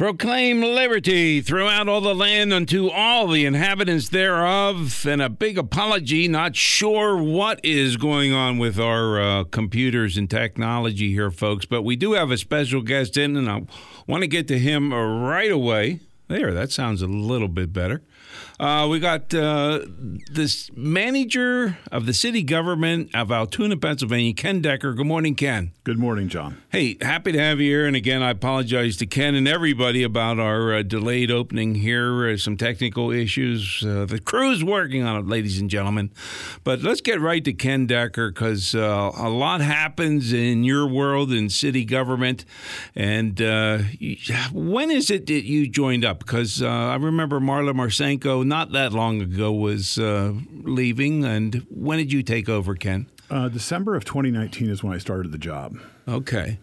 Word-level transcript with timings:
Proclaim 0.00 0.62
liberty 0.62 1.42
throughout 1.42 1.86
all 1.86 2.00
the 2.00 2.14
land 2.14 2.54
unto 2.54 2.88
all 2.88 3.28
the 3.28 3.44
inhabitants 3.44 4.08
thereof. 4.08 5.04
And 5.06 5.20
a 5.20 5.28
big 5.28 5.58
apology. 5.58 6.26
Not 6.26 6.56
sure 6.56 7.22
what 7.22 7.60
is 7.62 7.98
going 7.98 8.32
on 8.32 8.56
with 8.56 8.80
our 8.80 9.20
uh, 9.20 9.44
computers 9.44 10.16
and 10.16 10.30
technology 10.30 11.12
here, 11.12 11.30
folks, 11.30 11.66
but 11.66 11.82
we 11.82 11.96
do 11.96 12.12
have 12.12 12.30
a 12.30 12.38
special 12.38 12.80
guest 12.80 13.18
in, 13.18 13.36
and 13.36 13.50
I 13.50 13.64
want 14.06 14.22
to 14.22 14.26
get 14.26 14.48
to 14.48 14.58
him 14.58 14.90
right 14.90 15.52
away. 15.52 16.00
There, 16.28 16.54
that 16.54 16.72
sounds 16.72 17.02
a 17.02 17.06
little 17.06 17.48
bit 17.48 17.70
better. 17.70 18.00
Uh, 18.60 18.86
we 18.86 19.00
got 19.00 19.32
uh, 19.32 19.80
this 20.30 20.70
manager 20.76 21.78
of 21.90 22.04
the 22.04 22.12
city 22.12 22.42
government 22.42 23.08
of 23.14 23.32
Altoona, 23.32 23.78
Pennsylvania, 23.78 24.34
Ken 24.34 24.60
Decker. 24.60 24.92
Good 24.92 25.06
morning, 25.06 25.34
Ken. 25.34 25.72
Good 25.82 25.98
morning, 25.98 26.28
John. 26.28 26.60
Hey, 26.68 26.98
happy 27.00 27.32
to 27.32 27.38
have 27.38 27.58
you 27.58 27.70
here. 27.70 27.86
And 27.86 27.96
again, 27.96 28.22
I 28.22 28.28
apologize 28.28 28.98
to 28.98 29.06
Ken 29.06 29.34
and 29.34 29.48
everybody 29.48 30.02
about 30.02 30.38
our 30.38 30.74
uh, 30.74 30.82
delayed 30.82 31.30
opening 31.30 31.76
here. 31.76 32.28
Uh, 32.28 32.36
some 32.36 32.58
technical 32.58 33.10
issues. 33.10 33.82
Uh, 33.82 34.04
the 34.04 34.18
crew's 34.18 34.62
working 34.62 35.04
on 35.04 35.16
it, 35.16 35.26
ladies 35.26 35.58
and 35.58 35.70
gentlemen. 35.70 36.12
But 36.62 36.82
let's 36.82 37.00
get 37.00 37.18
right 37.18 37.42
to 37.42 37.54
Ken 37.54 37.86
Decker 37.86 38.30
because 38.30 38.74
uh, 38.74 39.10
a 39.16 39.30
lot 39.30 39.62
happens 39.62 40.34
in 40.34 40.64
your 40.64 40.86
world 40.86 41.32
in 41.32 41.48
city 41.48 41.86
government. 41.86 42.44
And 42.94 43.38
when 44.52 44.90
is 44.90 45.10
it 45.10 45.24
that 45.28 45.44
you 45.46 45.66
joined 45.66 46.04
up? 46.04 46.18
Because 46.18 46.62
I 46.62 46.96
remember 46.96 47.40
Marla 47.40 47.72
Marcinko 47.72 48.49
not 48.50 48.72
that 48.72 48.92
long 48.92 49.22
ago 49.22 49.50
was 49.50 49.96
uh, 49.98 50.34
leaving. 50.50 51.24
And 51.24 51.66
when 51.70 51.96
did 51.96 52.12
you 52.12 52.22
take 52.22 52.50
over, 52.50 52.74
Ken? 52.74 53.06
Uh, 53.30 53.48
December 53.48 53.94
of 53.94 54.04
2019 54.04 54.68
is 54.68 54.82
when 54.82 54.92
I 54.92 54.98
started 54.98 55.32
the 55.32 55.38
job. 55.38 55.78
Okay. 56.06 56.58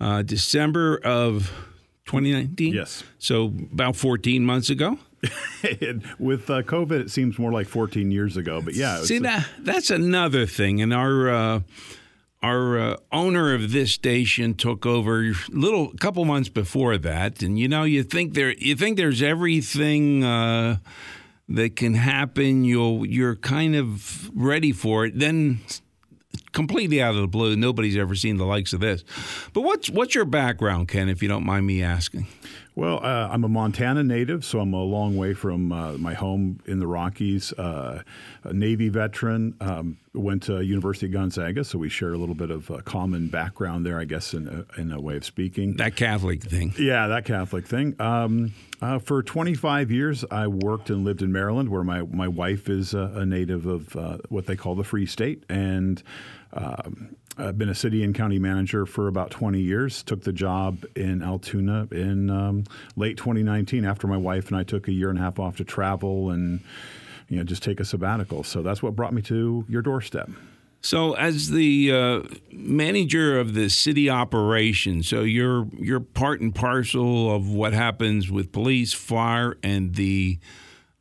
Uh, 0.00 0.22
December 0.22 0.98
of 1.04 1.52
2019? 2.06 2.72
Yes. 2.72 3.02
So 3.18 3.46
about 3.72 3.96
14 3.96 4.46
months 4.46 4.70
ago? 4.70 4.98
With 6.18 6.48
uh, 6.48 6.62
COVID, 6.62 6.92
it 7.00 7.10
seems 7.10 7.38
more 7.38 7.52
like 7.52 7.66
14 7.66 8.10
years 8.10 8.36
ago. 8.36 8.62
But 8.62 8.74
yeah. 8.74 9.02
See, 9.02 9.18
that, 9.18 9.46
that's 9.58 9.90
another 9.90 10.46
thing. 10.46 10.80
And 10.80 10.94
our 10.94 11.28
uh, 11.28 11.60
our 12.42 12.78
uh, 12.78 12.96
owner 13.12 13.54
of 13.54 13.72
this 13.72 13.92
station 13.92 14.54
took 14.54 14.84
over 14.84 15.24
a 15.24 15.34
little 15.50 15.90
a 15.92 15.96
couple 15.98 16.24
months 16.24 16.48
before 16.48 16.98
that 16.98 17.40
and 17.40 17.56
you 17.56 17.68
know 17.68 17.84
you 17.84 18.02
think 18.02 18.34
there 18.34 18.52
you 18.54 18.74
think 18.74 18.96
there's 18.96 19.22
everything 19.22 20.24
uh, 20.24 20.76
that 21.52 21.76
can 21.76 21.94
happen 21.94 22.64
you'll 22.64 23.06
you're 23.06 23.36
kind 23.36 23.76
of 23.76 24.30
ready 24.34 24.72
for 24.72 25.06
it 25.06 25.18
then 25.18 25.60
completely 26.52 27.02
out 27.02 27.14
of 27.14 27.20
the 27.20 27.28
blue 27.28 27.56
nobody's 27.56 27.96
ever 27.96 28.14
seen 28.14 28.36
the 28.36 28.44
likes 28.44 28.72
of 28.72 28.80
this. 28.80 29.04
But 29.52 29.62
what's 29.62 29.90
what's 29.90 30.14
your 30.14 30.24
background 30.24 30.88
ken 30.88 31.08
if 31.08 31.22
you 31.22 31.28
don't 31.28 31.44
mind 31.44 31.66
me 31.66 31.82
asking 31.82 32.26
well, 32.74 33.00
uh, 33.02 33.28
I'm 33.30 33.44
a 33.44 33.48
Montana 33.48 34.02
native, 34.02 34.44
so 34.44 34.60
I'm 34.60 34.72
a 34.72 34.82
long 34.82 35.16
way 35.16 35.34
from 35.34 35.72
uh, 35.72 35.92
my 35.98 36.14
home 36.14 36.60
in 36.64 36.78
the 36.78 36.86
Rockies. 36.86 37.52
Uh, 37.52 38.02
a 38.44 38.52
Navy 38.52 38.88
veteran, 38.88 39.54
um, 39.60 39.98
went 40.14 40.44
to 40.44 40.62
University 40.62 41.06
of 41.06 41.12
Gonzaga, 41.12 41.64
so 41.64 41.76
we 41.78 41.90
share 41.90 42.14
a 42.14 42.18
little 42.18 42.34
bit 42.34 42.50
of 42.50 42.70
a 42.70 42.80
common 42.80 43.28
background 43.28 43.84
there, 43.84 44.00
I 44.00 44.04
guess, 44.04 44.32
in 44.32 44.48
a, 44.48 44.80
in 44.80 44.90
a 44.90 45.00
way 45.00 45.16
of 45.16 45.24
speaking. 45.24 45.76
That 45.76 45.96
Catholic 45.96 46.42
thing. 46.42 46.72
Yeah, 46.78 47.08
that 47.08 47.26
Catholic 47.26 47.66
thing. 47.66 47.94
Um, 48.00 48.54
uh, 48.80 48.98
for 48.98 49.22
25 49.22 49.90
years, 49.90 50.24
I 50.30 50.46
worked 50.46 50.88
and 50.88 51.04
lived 51.04 51.20
in 51.20 51.30
Maryland, 51.30 51.68
where 51.68 51.84
my, 51.84 52.02
my 52.02 52.28
wife 52.28 52.70
is 52.70 52.94
a, 52.94 53.12
a 53.16 53.26
native 53.26 53.66
of 53.66 53.94
uh, 53.96 54.18
what 54.30 54.46
they 54.46 54.56
call 54.56 54.74
the 54.74 54.84
Free 54.84 55.06
State, 55.06 55.44
and 55.50 56.02
um, 56.54 57.16
I've 57.38 57.56
been 57.56 57.68
a 57.68 57.74
city 57.74 58.04
and 58.04 58.14
county 58.14 58.38
manager 58.38 58.84
for 58.84 59.08
about 59.08 59.30
20 59.30 59.60
years. 59.60 60.02
Took 60.02 60.22
the 60.22 60.32
job 60.32 60.84
in 60.94 61.22
Altoona 61.22 61.88
in 61.90 62.30
um, 62.30 62.64
late 62.96 63.16
2019 63.16 63.84
after 63.84 64.06
my 64.06 64.16
wife 64.16 64.48
and 64.48 64.56
I 64.56 64.64
took 64.64 64.88
a 64.88 64.92
year 64.92 65.08
and 65.08 65.18
a 65.18 65.22
half 65.22 65.38
off 65.38 65.56
to 65.56 65.64
travel 65.64 66.30
and 66.30 66.60
you 67.28 67.38
know 67.38 67.44
just 67.44 67.62
take 67.62 67.80
a 67.80 67.84
sabbatical. 67.84 68.44
So 68.44 68.62
that's 68.62 68.82
what 68.82 68.94
brought 68.94 69.14
me 69.14 69.22
to 69.22 69.64
your 69.68 69.82
doorstep. 69.82 70.30
So, 70.84 71.12
as 71.12 71.50
the 71.50 71.92
uh, 71.92 72.22
manager 72.50 73.38
of 73.38 73.54
the 73.54 73.70
city 73.70 74.10
operation, 74.10 75.04
so 75.04 75.20
you're 75.22 75.68
you're 75.78 76.00
part 76.00 76.40
and 76.40 76.52
parcel 76.52 77.32
of 77.32 77.48
what 77.48 77.72
happens 77.72 78.32
with 78.32 78.50
police, 78.50 78.92
fire, 78.92 79.56
and 79.62 79.94
the 79.94 80.40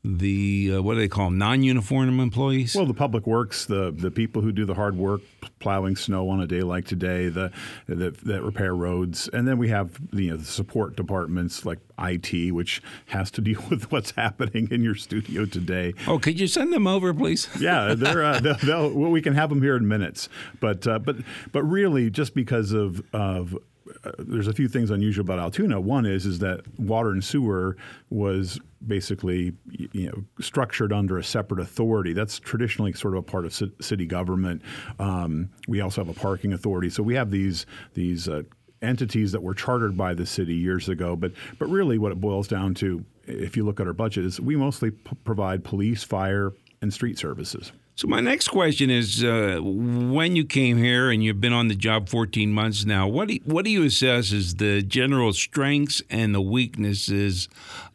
the 0.04 0.76
uh, 0.76 0.82
what 0.82 0.96
do 0.96 1.00
they 1.00 1.08
call 1.08 1.26
them 1.26 1.38
non-uniform 1.38 2.20
employees? 2.20 2.76
Well 2.76 2.88
the 2.88 2.94
public 2.94 3.28
works 3.28 3.66
the 3.66 3.92
the 3.92 4.10
people 4.10 4.42
who 4.42 4.52
do 4.52 4.66
the 4.66 4.74
hard 4.74 4.98
work 4.98 5.22
plowing 5.60 5.96
snow 5.96 6.28
on 6.30 6.42
a 6.42 6.48
day 6.48 6.62
like 6.62 6.86
today 6.86 7.30
the, 7.30 7.52
the 7.88 8.12
that 8.24 8.42
repair 8.42 8.74
roads. 8.76 9.30
And 9.32 9.48
then 9.48 9.60
we 9.60 9.70
have 9.70 10.00
the, 10.12 10.24
you 10.24 10.32
know, 10.32 10.38
the 10.38 10.46
support 10.46 10.96
departments 10.96 11.66
like 11.66 11.80
IT 12.00 12.52
which 12.52 12.82
has 13.08 13.30
to 13.32 13.42
deal 13.52 13.62
with 13.70 13.92
what's 13.92 14.12
happening 14.12 14.68
in 14.72 14.84
your 14.84 14.96
studio 14.96 15.46
today. 15.46 15.94
Oh 16.08 16.18
could 16.18 16.40
you 16.40 16.48
send 16.48 16.74
them 16.74 16.88
over 16.88 17.14
please? 17.14 17.48
Yeah 17.62 17.94
they're 17.94 18.24
uh, 18.24 18.40
they'll, 18.40 18.56
they'll, 18.56 18.90
well, 18.90 19.12
we 19.12 19.22
can 19.22 19.36
have 19.36 19.50
them 19.50 19.62
here 19.62 19.76
in 19.76 19.88
minutes. 19.88 20.30
But 20.60 20.88
uh, 20.88 20.98
but 20.98 21.18
but 21.52 21.64
really 21.64 22.10
just 22.10 22.34
because 22.34 22.72
of 22.72 23.04
of 23.14 23.56
uh, 24.04 24.12
there's 24.20 24.48
a 24.48 24.54
few 24.54 24.68
things 24.68 24.90
unusual 24.90 25.24
about 25.24 25.40
Altoona. 25.40 25.80
One 25.80 26.06
is 26.06 26.26
is 26.26 26.40
that 26.40 26.62
water 26.80 27.12
and 27.12 27.24
sewer 27.24 27.78
was 28.10 28.60
basically 28.86 29.54
you 29.72 30.10
know 30.10 30.24
structured 30.44 30.92
under 30.92 31.18
a 31.18 31.24
separate 31.24 31.60
authority. 31.60 32.14
That's 32.14 32.40
traditionally 32.40 32.94
sort 32.94 33.14
of 33.16 33.20
a 33.20 33.24
part 33.24 33.46
of 33.46 33.54
city 33.82 34.06
government. 34.06 34.62
Um, 35.00 35.50
we 35.68 35.82
also 35.82 36.04
have 36.04 36.16
a 36.16 36.20
parking 36.20 36.54
authority, 36.54 36.90
so 36.90 37.04
we 37.04 37.16
have 37.16 37.32
these 37.32 37.66
these. 37.94 38.28
Uh, 38.28 38.44
entities 38.84 39.32
that 39.32 39.44
were 39.44 39.54
chartered 39.54 39.96
by 39.96 40.12
the 40.12 40.26
city 40.26 40.56
years 40.56 40.90
ago, 40.90 41.16
but 41.16 41.32
but 41.60 41.70
really 41.70 42.00
what 42.00 42.12
it 42.12 42.20
boils 42.20 42.48
down 42.48 42.74
to, 42.74 43.06
if 43.28 43.56
you 43.56 43.64
look 43.64 43.80
at 43.80 43.86
our 43.86 43.94
budget, 43.94 44.26
is 44.26 44.40
we 44.40 44.56
mostly 44.56 44.90
p- 44.90 45.16
provide 45.24 45.64
police, 45.64 46.04
fire, 46.04 46.52
and 46.82 46.92
street 46.92 47.20
services. 47.20 47.72
So 48.02 48.08
my 48.08 48.20
next 48.20 48.48
question 48.48 48.90
is: 48.90 49.24
uh, 49.24 49.60
When 49.62 50.36
you 50.36 50.44
came 50.44 50.78
here 50.78 51.12
and 51.12 51.24
you've 51.24 51.40
been 51.40 51.54
on 51.54 51.68
the 51.68 51.76
job 51.76 52.10
14 52.10 52.52
months 52.52 52.84
now, 52.84 53.08
what 53.08 53.28
do 53.28 53.36
you, 53.36 53.42
what 53.46 53.64
do 53.64 53.70
you 53.70 53.84
assess 53.84 54.34
as 54.34 54.56
the 54.56 54.82
general 54.82 55.34
strengths 55.34 56.02
and 56.10 56.34
the 56.34 56.42
weaknesses 56.42 57.48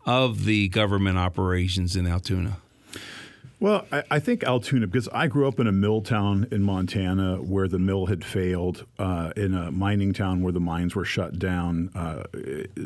of 0.05 0.45
the 0.45 0.69
government 0.69 1.19
operations 1.19 1.97
in 1.97 2.07
Altoona? 2.07 2.59
Well, 3.59 3.87
I, 3.91 4.03
I, 4.11 4.19
think 4.19 4.45
Altoona, 4.45 4.87
because 4.87 5.09
I 5.09 5.29
grew 5.29 5.49
up 5.49 5.59
in 5.59 5.67
a 5.67 5.73
mill 5.73 6.03
town 6.03 6.47
in 6.51 6.63
Montana 6.63 7.37
where 7.37 7.69
the 7.69 7.79
mill 7.79 8.05
had 8.05 8.23
failed, 8.23 8.85
uh, 8.99 9.33
in 9.35 9.55
a 9.55 9.73
mining 9.73 10.13
town 10.13 10.43
where 10.43 10.53
the 10.53 10.61
mines 10.61 10.95
were 10.95 11.07
shut 11.07 11.39
down. 11.39 11.91
Uh, 11.95 12.25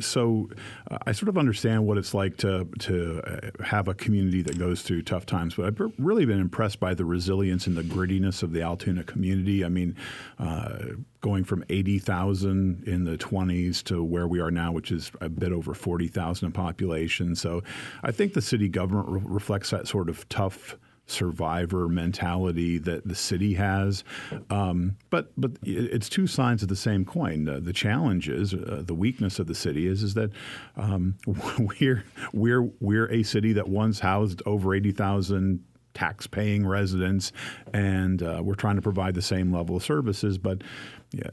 so 0.01 0.49
uh, 0.89 0.99
I 1.05 1.13
sort 1.13 1.29
of 1.29 1.37
understand 1.37 1.89
what 1.89 1.99
it's 1.99 2.15
like 2.15 2.37
to 2.39 2.69
to 2.81 3.21
uh, 3.23 3.65
have 3.65 3.89
a 3.89 3.95
community 3.95 4.43
that 4.43 4.59
goes 4.59 4.83
through 4.83 5.03
tough 5.03 5.27
times. 5.27 5.57
But 5.57 5.67
I've 5.67 5.93
really 5.99 6.25
been 6.25 6.41
impressed 6.41 6.79
by 6.79 6.95
the 6.95 7.05
resilience 7.05 7.67
and 7.67 7.77
the 7.77 7.83
grittiness 7.83 8.45
of 8.45 8.53
the 8.53 8.63
Altoona 8.63 9.03
community. 9.03 9.65
I 9.65 9.69
mean, 9.69 9.97
uh, 10.39 10.79
going 11.21 11.45
from 11.45 11.65
80,000 11.69 12.85
in 12.87 13.05
the 13.05 13.19
20s 13.19 13.83
to 13.85 14.03
where 14.03 14.27
we 14.27 14.41
are 14.41 14.51
now, 14.51 14.73
which 14.73 14.91
is 14.91 15.13
a 15.21 15.29
bit 15.29 15.53
over 15.53 15.75
40,000 15.75 16.47
in 16.47 16.53
population. 16.53 17.35
So 17.35 17.63
I 18.03 18.11
think 18.11 18.35
the 18.35 18.43
city 18.43 18.69
government 18.69 19.09
re- 19.09 19.23
reflects 19.25 19.71
that 19.71 19.87
sort 19.87 20.09
of 20.09 20.29
tough 20.29 20.77
survivor 21.11 21.89
mentality 21.89 22.79
that 22.79 23.07
the 23.07 23.15
city 23.15 23.55
has. 23.55 24.05
Um, 24.49 24.97
but 25.11 25.33
but 25.37 25.53
it's 25.63 26.09
two 26.09 26.27
sides 26.27 26.63
of 26.63 26.69
the 26.69 26.77
same 26.77 27.05
coin. 27.05 27.45
The 27.45 27.73
challenge 27.73 28.29
is 28.29 28.55
uh, 28.55 28.83
the 28.87 28.95
weakness 28.95 29.39
of 29.39 29.47
the 29.47 29.55
city 29.55 29.87
is 29.87 30.03
is 30.03 30.15
that 30.15 30.31
um, 30.77 31.17
we're 31.81 32.05
we're 32.33 32.71
we're 32.81 33.11
a 33.11 33.23
city 33.23 33.53
that 33.55 33.69
once 33.69 34.01
housed 34.01 34.43
over 34.47 34.75
eighty 34.75 34.93
thousand 34.93 35.65
tax-paying 35.95 36.67
residents, 36.67 37.33
and 37.73 38.23
uh, 38.23 38.41
we're 38.43 38.55
trying 38.55 38.77
to 38.77 38.83
provide 38.83 39.15
the 39.15 39.23
same 39.23 39.53
level 39.53 39.77
of 39.77 39.85
services. 39.85 40.39
But 40.39 40.63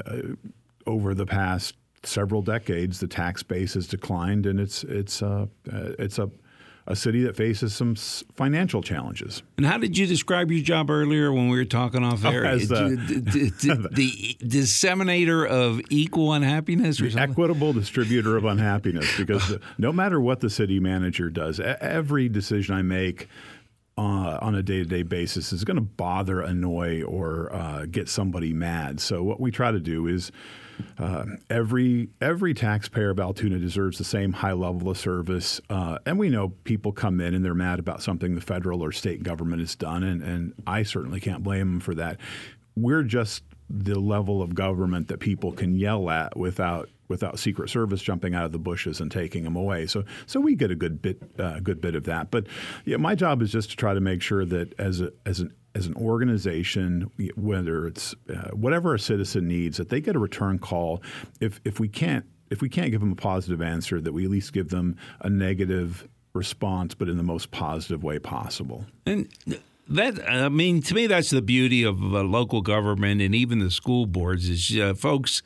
uh, 0.07 0.35
over 0.85 1.13
the 1.13 1.25
past 1.25 1.75
several 2.03 2.41
decades, 2.41 2.99
the 2.99 3.07
tax 3.07 3.43
base 3.43 3.73
has 3.73 3.87
declined, 3.87 4.45
and 4.45 4.59
it's 4.59 4.83
it's 4.83 5.21
uh, 5.21 5.47
uh 5.71 5.91
it's 5.99 6.19
a 6.19 6.29
a 6.87 6.95
city 6.95 7.21
that 7.23 7.35
faces 7.35 7.75
some 7.75 7.95
financial 7.95 8.81
challenges. 8.81 9.43
And 9.57 9.65
how 9.65 9.77
did 9.77 9.97
you 9.97 10.07
describe 10.07 10.49
your 10.49 10.63
job 10.63 10.89
earlier 10.89 11.33
when 11.33 11.49
we 11.49 11.57
were 11.57 11.65
talking 11.65 12.01
off 12.01 12.23
air? 12.23 12.45
Oh, 12.45 12.49
as 12.49 12.69
the, 12.69 12.95
the, 12.95 13.89
the, 13.91 14.37
disseminator 14.47 15.45
of 15.45 15.81
equal 15.89 16.31
unhappiness, 16.31 17.01
or 17.01 17.09
something? 17.09 17.31
equitable 17.31 17.73
distributor 17.73 18.37
of 18.37 18.45
unhappiness. 18.45 19.17
Because 19.17 19.57
no 19.77 19.91
matter 19.91 20.21
what 20.21 20.39
the 20.39 20.49
city 20.49 20.79
manager 20.79 21.29
does, 21.29 21.59
every 21.59 22.29
decision 22.29 22.73
I 22.73 22.83
make 22.83 23.27
uh, 23.97 24.37
on 24.41 24.55
a 24.55 24.63
day 24.63 24.77
to 24.77 24.85
day 24.85 25.03
basis 25.03 25.51
is 25.51 25.63
going 25.63 25.75
to 25.75 25.81
bother, 25.81 26.41
annoy, 26.41 27.03
or 27.03 27.53
uh, 27.53 27.85
get 27.85 28.07
somebody 28.07 28.53
mad. 28.53 28.99
So 28.99 29.23
what 29.23 29.39
we 29.39 29.51
try 29.51 29.71
to 29.71 29.79
do 29.79 30.07
is 30.07 30.31
uh, 30.99 31.25
every 31.49 32.09
every 32.21 32.53
taxpayer 32.53 33.09
of 33.09 33.19
Altoona 33.19 33.57
deserves 33.57 33.97
the 33.97 34.03
same 34.03 34.33
high 34.33 34.53
level 34.53 34.89
of 34.89 34.97
service, 34.97 35.59
uh, 35.69 35.97
and 36.05 36.19
we 36.19 36.29
know 36.29 36.49
people 36.63 36.91
come 36.91 37.19
in 37.19 37.33
and 37.33 37.43
they're 37.43 37.55
mad 37.55 37.79
about 37.79 38.03
something 38.03 38.35
the 38.35 38.41
federal 38.41 38.83
or 38.83 38.91
state 38.91 39.23
government 39.23 39.59
has 39.59 39.75
done, 39.75 40.03
and, 40.03 40.21
and 40.21 40.53
I 40.67 40.83
certainly 40.83 41.19
can't 41.19 41.41
blame 41.43 41.71
them 41.71 41.79
for 41.79 41.95
that. 41.95 42.19
We're 42.75 43.03
just 43.03 43.41
the 43.69 43.99
level 43.99 44.41
of 44.41 44.55
government 44.55 45.07
that 45.09 45.19
people 45.19 45.51
can 45.51 45.75
yell 45.75 46.09
at 46.09 46.37
without 46.37 46.89
without 47.09 47.39
Secret 47.39 47.69
Service 47.69 48.01
jumping 48.01 48.35
out 48.35 48.45
of 48.45 48.51
the 48.51 48.59
bushes 48.59 48.99
and 48.99 49.11
taking 49.11 49.43
them 49.43 49.55
away. 49.55 49.87
So 49.87 50.03
so 50.25 50.39
we 50.39 50.55
get 50.55 50.71
a 50.71 50.75
good 50.75 51.01
bit 51.01 51.21
uh, 51.39 51.59
good 51.59 51.81
bit 51.81 51.95
of 51.95 52.05
that. 52.05 52.31
But 52.31 52.47
yeah, 52.85 52.97
my 52.97 53.15
job 53.15 53.41
is 53.41 53.51
just 53.51 53.69
to 53.71 53.75
try 53.75 53.93
to 53.93 54.01
make 54.01 54.21
sure 54.21 54.45
that 54.45 54.77
as 54.79 55.01
a 55.01 55.11
as 55.25 55.39
an 55.39 55.53
as 55.75 55.85
an 55.85 55.95
organization, 55.95 57.11
whether 57.35 57.85
it's 57.85 58.15
uh, 58.29 58.49
whatever 58.51 58.95
a 58.95 58.99
citizen 58.99 59.47
needs, 59.47 59.77
that 59.77 59.89
they 59.89 60.01
get 60.01 60.15
a 60.15 60.19
return 60.19 60.59
call. 60.59 61.01
If 61.39 61.61
if 61.65 61.79
we 61.79 61.87
can't 61.87 62.25
if 62.49 62.61
we 62.61 62.69
can't 62.69 62.91
give 62.91 63.01
them 63.01 63.11
a 63.11 63.15
positive 63.15 63.61
answer, 63.61 63.99
that 64.01 64.13
we 64.13 64.25
at 64.25 64.31
least 64.31 64.53
give 64.53 64.69
them 64.69 64.95
a 65.21 65.29
negative 65.29 66.07
response, 66.33 66.95
but 66.95 67.09
in 67.09 67.17
the 67.17 67.23
most 67.23 67.51
positive 67.51 68.03
way 68.03 68.19
possible. 68.19 68.85
And 69.05 69.27
that 69.89 70.29
I 70.29 70.49
mean, 70.49 70.81
to 70.83 70.93
me, 70.93 71.07
that's 71.07 71.29
the 71.29 71.41
beauty 71.41 71.83
of 71.83 72.01
uh, 72.01 72.23
local 72.23 72.61
government 72.61 73.21
and 73.21 73.33
even 73.33 73.59
the 73.59 73.71
school 73.71 74.05
boards 74.05 74.49
is, 74.49 74.77
uh, 74.77 74.93
folks. 74.93 75.41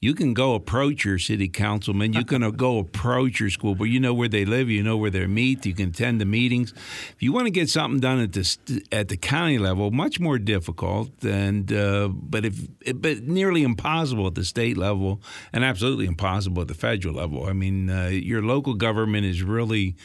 You 0.00 0.12
can 0.12 0.34
go 0.34 0.54
approach 0.54 1.06
your 1.06 1.18
city 1.18 1.48
councilman. 1.48 2.12
You 2.12 2.26
can 2.26 2.42
go 2.50 2.76
approach 2.76 3.40
your 3.40 3.48
school 3.48 3.74
board. 3.74 3.88
You 3.88 4.00
know 4.00 4.12
where 4.12 4.28
they 4.28 4.44
live. 4.44 4.68
You 4.68 4.82
know 4.82 4.98
where 4.98 5.08
they 5.08 5.26
meet. 5.26 5.64
You 5.64 5.72
can 5.72 5.88
attend 5.88 6.20
the 6.20 6.26
meetings. 6.26 6.74
If 7.14 7.22
you 7.22 7.32
want 7.32 7.46
to 7.46 7.50
get 7.50 7.70
something 7.70 8.00
done 8.00 8.20
at 8.20 8.32
the 8.32 8.82
at 8.92 9.08
the 9.08 9.16
county 9.16 9.56
level, 9.56 9.90
much 9.90 10.20
more 10.20 10.38
difficult, 10.38 11.08
and 11.24 11.72
uh, 11.72 12.08
but 12.08 12.44
if 12.44 12.66
but 12.96 13.22
nearly 13.22 13.62
impossible 13.62 14.26
at 14.26 14.34
the 14.34 14.44
state 14.44 14.76
level, 14.76 15.22
and 15.54 15.64
absolutely 15.64 16.04
impossible 16.04 16.60
at 16.60 16.68
the 16.68 16.74
federal 16.74 17.14
level. 17.14 17.46
I 17.46 17.54
mean, 17.54 17.88
uh, 17.88 18.08
your 18.08 18.42
local 18.42 18.74
government 18.74 19.24
is 19.24 19.42
really 19.42 19.96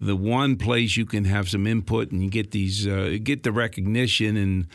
the 0.00 0.16
one 0.16 0.56
place 0.56 0.96
you 0.96 1.06
can 1.06 1.24
have 1.24 1.48
some 1.48 1.66
input 1.66 2.10
and 2.10 2.22
you 2.22 2.30
get 2.30 2.50
these 2.50 2.86
uh, 2.86 3.18
get 3.22 3.42
the 3.42 3.52
recognition 3.52 4.36
and 4.36 4.66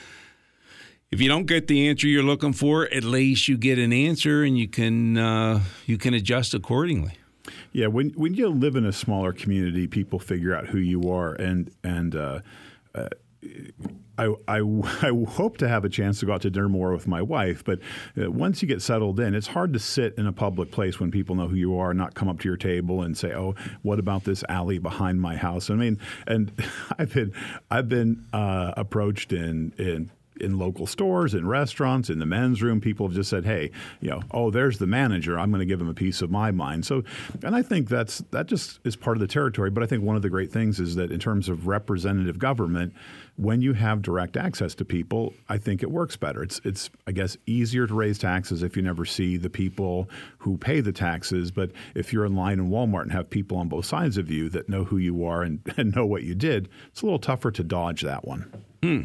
if 1.13 1.21
you 1.21 1.27
don't 1.27 1.45
get 1.45 1.67
the 1.67 1.87
answer 1.89 2.07
you're 2.07 2.23
looking 2.23 2.53
for, 2.53 2.85
at 2.85 3.03
least 3.03 3.47
you 3.47 3.55
get 3.55 3.77
an 3.77 3.93
answer 3.93 4.41
and 4.41 4.57
you 4.57 4.67
can 4.67 5.15
uh, 5.15 5.61
you 5.85 5.99
can 5.99 6.15
adjust 6.15 6.55
accordingly. 6.55 7.13
Yeah, 7.71 7.87
when 7.87 8.09
when 8.11 8.33
you 8.33 8.49
live 8.49 8.75
in 8.75 8.85
a 8.85 8.91
smaller 8.91 9.31
community, 9.31 9.87
people 9.87 10.17
figure 10.17 10.55
out 10.55 10.67
who 10.67 10.79
you 10.79 11.11
are, 11.11 11.33
and 11.33 11.69
and 11.83 12.15
uh, 12.15 12.39
uh, 12.95 13.09
I, 14.17 14.33
I, 14.47 14.59
I, 15.01 15.25
hope 15.27 15.57
to 15.57 15.67
have 15.67 15.85
a 15.85 15.89
chance 15.89 16.19
to 16.19 16.25
go 16.25 16.33
out 16.33 16.41
to 16.41 16.49
dinner 16.49 16.69
more 16.69 16.91
with 16.91 17.07
my 17.07 17.21
wife, 17.21 17.63
but 17.63 17.79
uh, 18.21 18.29
once 18.31 18.61
you 18.61 18.67
get 18.67 18.81
settled 18.81 19.19
in, 19.19 19.33
it's 19.33 19.47
hard 19.47 19.73
to 19.73 19.79
sit 19.79 20.15
in 20.17 20.27
a 20.27 20.33
public 20.33 20.71
place 20.71 20.99
when 20.99 21.11
people 21.11 21.35
know 21.35 21.47
who 21.47 21.55
you 21.55 21.77
are, 21.77 21.91
and 21.91 21.97
not 21.97 22.13
come 22.13 22.29
up 22.29 22.39
to 22.39 22.47
your 22.47 22.57
table 22.57 23.01
and 23.01 23.17
say, 23.17 23.33
"Oh, 23.33 23.55
what 23.81 23.99
about 23.99 24.23
this 24.23 24.43
alley 24.49 24.77
behind 24.77 25.21
my 25.21 25.35
house?" 25.35 25.69
I 25.69 25.75
mean, 25.75 25.99
and 26.27 26.51
I've 26.99 27.13
been 27.13 27.33
I've 27.71 27.89
been 27.89 28.25
uh, 28.33 28.73
approached 28.77 29.33
in 29.33 29.73
in 29.77 30.11
in 30.39 30.57
local 30.57 30.87
stores, 30.87 31.33
in 31.33 31.47
restaurants, 31.47 32.09
in 32.09 32.19
the 32.19 32.25
men's 32.25 32.61
room, 32.61 32.81
people 32.81 33.07
have 33.07 33.15
just 33.15 33.29
said, 33.29 33.45
"Hey, 33.45 33.71
you 34.01 34.09
know, 34.09 34.21
oh, 34.31 34.51
there's 34.51 34.79
the 34.79 34.87
manager. 34.87 35.39
I'm 35.39 35.51
going 35.51 35.59
to 35.59 35.65
give 35.65 35.81
him 35.81 35.89
a 35.89 35.93
piece 35.93 36.21
of 36.21 36.31
my 36.31 36.51
mind." 36.51 36.85
So, 36.85 37.03
and 37.43 37.55
I 37.55 37.61
think 37.61 37.89
that's 37.89 38.19
that 38.31 38.47
just 38.47 38.79
is 38.83 38.95
part 38.95 39.17
of 39.17 39.21
the 39.21 39.27
territory. 39.27 39.69
But 39.69 39.83
I 39.83 39.87
think 39.87 40.03
one 40.03 40.15
of 40.15 40.21
the 40.21 40.29
great 40.29 40.51
things 40.51 40.79
is 40.79 40.95
that 40.95 41.11
in 41.11 41.19
terms 41.19 41.49
of 41.49 41.67
representative 41.67 42.39
government, 42.39 42.93
when 43.35 43.61
you 43.61 43.73
have 43.73 44.01
direct 44.01 44.37
access 44.37 44.75
to 44.75 44.85
people, 44.85 45.33
I 45.49 45.57
think 45.57 45.81
it 45.81 45.91
works 45.91 46.15
better. 46.15 46.43
It's 46.43 46.61
it's 46.63 46.89
I 47.07 47.11
guess 47.11 47.37
easier 47.45 47.87
to 47.87 47.93
raise 47.93 48.19
taxes 48.19 48.63
if 48.63 48.75
you 48.75 48.83
never 48.83 49.05
see 49.05 49.37
the 49.37 49.49
people 49.49 50.09
who 50.39 50.57
pay 50.57 50.81
the 50.81 50.91
taxes. 50.91 51.51
But 51.51 51.71
if 51.95 52.13
you're 52.13 52.25
in 52.25 52.35
line 52.35 52.59
in 52.59 52.69
Walmart 52.69 53.03
and 53.03 53.11
have 53.11 53.29
people 53.29 53.57
on 53.57 53.69
both 53.69 53.85
sides 53.85 54.17
of 54.17 54.29
you 54.29 54.49
that 54.49 54.69
know 54.69 54.83
who 54.83 54.97
you 54.97 55.25
are 55.25 55.41
and, 55.41 55.59
and 55.77 55.95
know 55.95 56.05
what 56.05 56.23
you 56.23 56.35
did, 56.35 56.69
it's 56.87 57.01
a 57.01 57.05
little 57.05 57.19
tougher 57.19 57.51
to 57.51 57.63
dodge 57.63 58.01
that 58.01 58.25
one. 58.25 58.51
Hmm. 58.81 59.01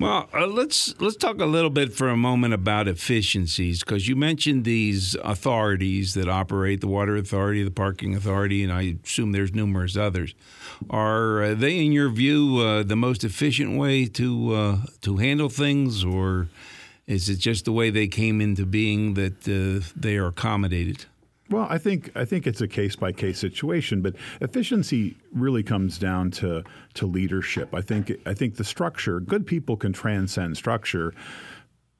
Well, 0.00 0.28
uh, 0.34 0.46
let's 0.46 1.00
let's 1.00 1.16
talk 1.16 1.40
a 1.40 1.46
little 1.46 1.70
bit 1.70 1.92
for 1.94 2.08
a 2.08 2.16
moment 2.16 2.52
about 2.52 2.88
efficiencies 2.88 3.80
because 3.80 4.08
you 4.08 4.16
mentioned 4.16 4.64
these 4.64 5.14
authorities 5.22 6.14
that 6.14 6.28
operate 6.28 6.80
the 6.80 6.88
water 6.88 7.16
authority, 7.16 7.62
the 7.62 7.70
parking 7.70 8.14
authority, 8.14 8.64
and 8.64 8.72
I 8.72 8.96
assume 9.04 9.30
there's 9.30 9.54
numerous 9.54 9.96
others. 9.96 10.34
Are 10.90 11.42
uh, 11.42 11.54
they, 11.54 11.84
in 11.84 11.92
your 11.92 12.10
view, 12.10 12.58
uh, 12.58 12.82
the 12.82 12.96
most 12.96 13.22
efficient 13.22 13.78
way 13.78 14.06
to 14.06 14.54
uh, 14.54 14.78
to 15.02 15.18
handle 15.18 15.48
things, 15.48 16.04
or 16.04 16.48
is 17.06 17.28
it 17.28 17.36
just 17.38 17.64
the 17.64 17.72
way 17.72 17.90
they 17.90 18.08
came 18.08 18.40
into 18.40 18.66
being 18.66 19.14
that 19.14 19.46
uh, 19.46 19.86
they 19.94 20.16
are 20.16 20.26
accommodated? 20.26 21.06
Well, 21.50 21.66
I 21.68 21.76
think 21.78 22.10
I 22.16 22.24
think 22.24 22.46
it's 22.46 22.62
a 22.62 22.68
case 22.68 22.96
by 22.96 23.12
case 23.12 23.38
situation, 23.38 24.00
but 24.00 24.16
efficiency 24.40 25.16
really 25.32 25.62
comes 25.62 25.98
down 25.98 26.30
to 26.32 26.64
to 26.94 27.06
leadership. 27.06 27.74
I 27.74 27.82
think 27.82 28.12
I 28.24 28.32
think 28.34 28.56
the 28.56 28.64
structure, 28.64 29.20
good 29.20 29.46
people 29.46 29.76
can 29.76 29.92
transcend 29.92 30.56
structure. 30.56 31.12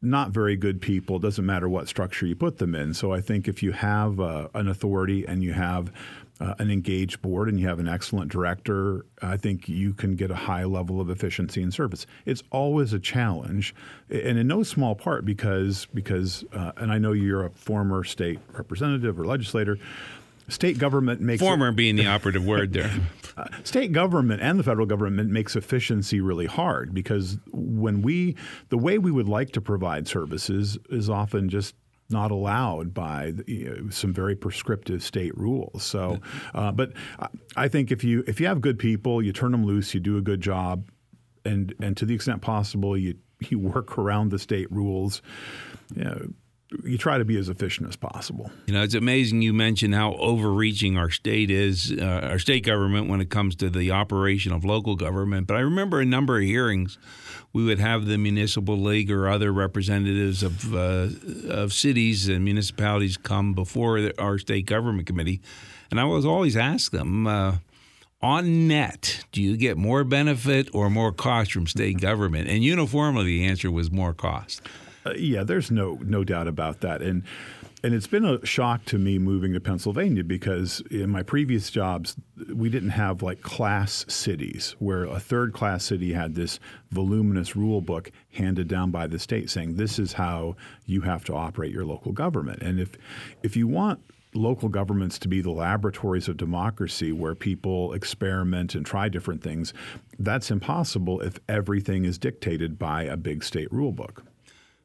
Not 0.00 0.31
very 0.31 0.56
good 0.56 0.82
people, 0.82 1.19
doesn't 1.19 1.46
matter 1.46 1.67
what 1.67 1.88
structure 1.88 2.26
you 2.26 2.37
put 2.37 2.58
them 2.58 2.75
in. 2.75 2.93
So 2.93 3.12
I 3.12 3.23
think 3.23 3.49
if 3.49 3.62
you 3.62 3.73
have 3.73 4.20
uh, 4.20 4.49
an 4.52 4.69
authority 4.69 5.26
and 5.26 5.43
you 5.43 5.55
have 5.55 5.91
uh, 6.40 6.54
an 6.58 6.70
engaged 6.70 7.22
board 7.22 7.48
and 7.48 7.60
you 7.60 7.69
have 7.69 7.78
an 7.78 7.88
excellent 7.88 8.31
director, 8.31 9.06
I 9.22 9.36
think 9.36 9.69
you 9.69 9.94
can 9.94 10.16
get 10.16 10.31
a 10.31 10.34
high 10.34 10.64
level 10.64 11.00
of 11.00 11.08
efficiency 11.08 11.62
and 11.62 11.72
service. 11.72 12.06
It's 12.26 12.42
always 12.50 12.92
a 12.92 12.98
challenge, 12.98 13.75
and 14.10 14.38
in 14.38 14.46
no 14.46 14.62
small 14.62 14.94
part 14.94 15.25
because 15.25 15.86
because 15.94 16.44
uh, 16.52 16.72
and 16.76 16.92
I 16.92 16.98
know 16.98 17.12
you're 17.12 17.44
a 17.44 17.50
former 17.50 18.04
state 18.04 18.40
representative 18.52 19.19
or 19.19 19.25
legislator. 19.25 19.78
State 20.48 20.76
government 20.76 21.22
makes 21.22 21.40
former 21.40 21.69
it, 21.69 21.76
being 21.76 21.96
the 21.96 22.06
operative 22.06 22.44
word 22.44 22.72
there. 22.72 22.90
Uh, 23.36 23.48
state 23.64 23.90
government 23.90 24.40
and 24.40 24.60
the 24.60 24.62
federal 24.62 24.86
government 24.86 25.28
makes 25.28 25.56
efficiency 25.56 26.20
really 26.20 26.46
hard 26.46 26.94
because 26.94 27.36
when 27.50 28.00
we 28.00 28.36
the 28.69 28.78
way 28.78 28.96
we 28.96 29.10
would 29.10 29.28
like 29.28 29.50
to 29.50 29.60
provide 29.60 30.06
services 30.06 30.78
is 30.88 31.10
often 31.10 31.48
just 31.48 31.75
not 32.11 32.31
allowed 32.31 32.93
by 32.93 33.33
you 33.47 33.65
know, 33.65 33.91
some 33.91 34.12
very 34.12 34.37
prescriptive 34.37 35.03
state 35.03 35.37
rules. 35.37 35.83
So, 35.83 36.21
uh, 36.55 36.73
but 36.73 36.93
I 37.56 37.69
think 37.69 37.91
if 37.91 38.05
you 38.05 38.25
if 38.27 38.41
you 38.41 38.47
have 38.47 38.61
good 38.61 38.79
people, 38.79 39.23
you 39.23 39.33
turn 39.33 39.53
them 39.53 39.65
loose, 39.65 39.95
you 39.95 40.01
do 40.01 40.17
a 40.17 40.21
good 40.21 40.41
job, 40.41 40.89
and 41.45 41.75
and 41.81 41.97
to 41.97 42.05
the 42.05 42.15
extent 42.15 42.43
possible, 42.43 42.97
you 42.97 43.17
you 43.41 43.59
work 43.75 43.99
around 43.99 44.31
the 44.31 44.39
state 44.39 44.71
rules. 44.71 45.23
You 45.95 46.05
know, 46.05 46.27
you 46.85 46.99
try 46.99 47.19
to 47.19 47.25
be 47.25 47.38
as 47.38 47.49
efficient 47.49 47.88
as 47.88 47.97
possible. 47.97 48.50
You 48.67 48.75
know, 48.75 48.82
it's 48.82 48.94
amazing 48.94 49.43
you 49.43 49.53
mentioned 49.53 49.94
how 49.94 50.15
overreaching 50.15 50.97
our 50.97 51.11
state 51.11 51.50
is, 51.50 51.93
uh, 51.93 52.29
our 52.31 52.38
state 52.38 52.65
government 52.65 53.09
when 53.09 53.21
it 53.21 53.31
comes 53.31 53.56
to 53.56 53.71
the 53.71 53.91
operation 53.91 54.53
of 54.53 54.65
local 54.65 54.97
government. 54.97 55.47
But 55.47 55.56
I 55.56 55.61
remember 55.61 56.00
a 56.00 56.05
number 56.05 56.38
of 56.38 56.44
hearings 56.44 56.99
we 57.55 57.65
would 57.65 57.79
have 57.79 58.05
the 58.06 58.19
municipal 58.19 58.76
league 58.76 59.11
or 59.11 59.29
other 59.29 59.53
representatives 59.53 60.43
of 60.43 60.75
uh, 60.75 61.09
of 61.49 61.73
cities 61.73 62.29
and 62.29 62.44
municipalities 62.44 63.17
come 63.17 63.55
before 63.55 64.11
our 64.19 64.38
state 64.38 64.67
government 64.67 65.06
committee, 65.06 65.41
and 65.91 65.99
I 65.99 66.05
was 66.05 66.27
always 66.27 66.56
ask 66.56 66.91
them. 66.91 67.27
Uh, 67.27 67.56
on 68.20 68.67
net, 68.67 69.22
do 69.32 69.43
you 69.43 69.55
get 69.55 69.77
more 69.77 70.03
benefit 70.03 70.75
or 70.75 70.89
more 70.89 71.13
cost 71.13 71.53
from 71.53 71.67
state 71.67 72.01
government? 72.01 72.48
And 72.48 72.65
uniformly, 72.65 73.25
the 73.25 73.44
answer 73.44 73.70
was 73.70 73.91
more 73.91 74.15
cost. 74.15 74.63
Uh, 75.05 75.13
yeah, 75.17 75.44
there's 75.44 75.70
no 75.70 75.99
no 76.03 76.25
doubt 76.25 76.49
about 76.49 76.81
that, 76.81 77.03
and 77.03 77.23
and 77.82 77.93
it's 77.93 78.06
been 78.06 78.25
a 78.25 78.44
shock 78.46 78.84
to 78.87 78.96
me 78.99 79.19
moving 79.19 79.53
to 79.53 79.61
Pennsylvania 79.61 80.25
because 80.25 80.82
in 80.91 81.11
my 81.11 81.23
previous 81.23 81.70
jobs 81.70 82.17
we 82.55 82.70
didn't 82.70 82.91
have 82.91 83.23
like 83.23 83.43
class 83.43 84.06
cities 84.08 84.75
where 84.79 85.05
a 85.05 85.20
third 85.20 85.53
class 85.53 85.84
city 85.84 86.15
had 86.15 86.34
this 86.34 86.58
voluminous 86.91 87.55
rule 87.55 87.82
book 87.82 88.11
handed 88.32 88.69
down 88.69 88.91
by 88.91 89.06
the 89.06 89.19
state 89.19 89.51
saying 89.51 89.77
this 89.77 89.99
is 89.99 90.15
how 90.15 90.56
you 90.87 91.03
have 91.03 91.25
to 91.25 91.34
operate 91.34 91.73
your 91.73 91.84
local 91.84 92.13
government, 92.13 92.63
and 92.63 92.81
if 92.81 92.96
if 93.43 93.56
you 93.56 93.69
want 93.69 94.01
local 94.37 94.69
governments 94.69 95.19
to 95.19 95.29
be 95.29 95.41
the 95.41 95.51
laboratories 95.51 96.27
of 96.29 96.37
democracy 96.37 97.13
where 97.13 97.34
people 97.34 97.93
experiment 97.93 98.75
and 98.75 98.84
try 98.84 99.08
different 99.08 99.43
things, 99.43 99.73
that's 100.19 100.51
impossible 100.51 101.20
if 101.20 101.39
everything 101.49 102.05
is 102.05 102.19
dictated 102.19 102.79
by 102.79 103.05
a 103.05 103.17
big 103.17 103.44
state 103.44 103.70
rule 103.73 103.93
book. 103.93 104.25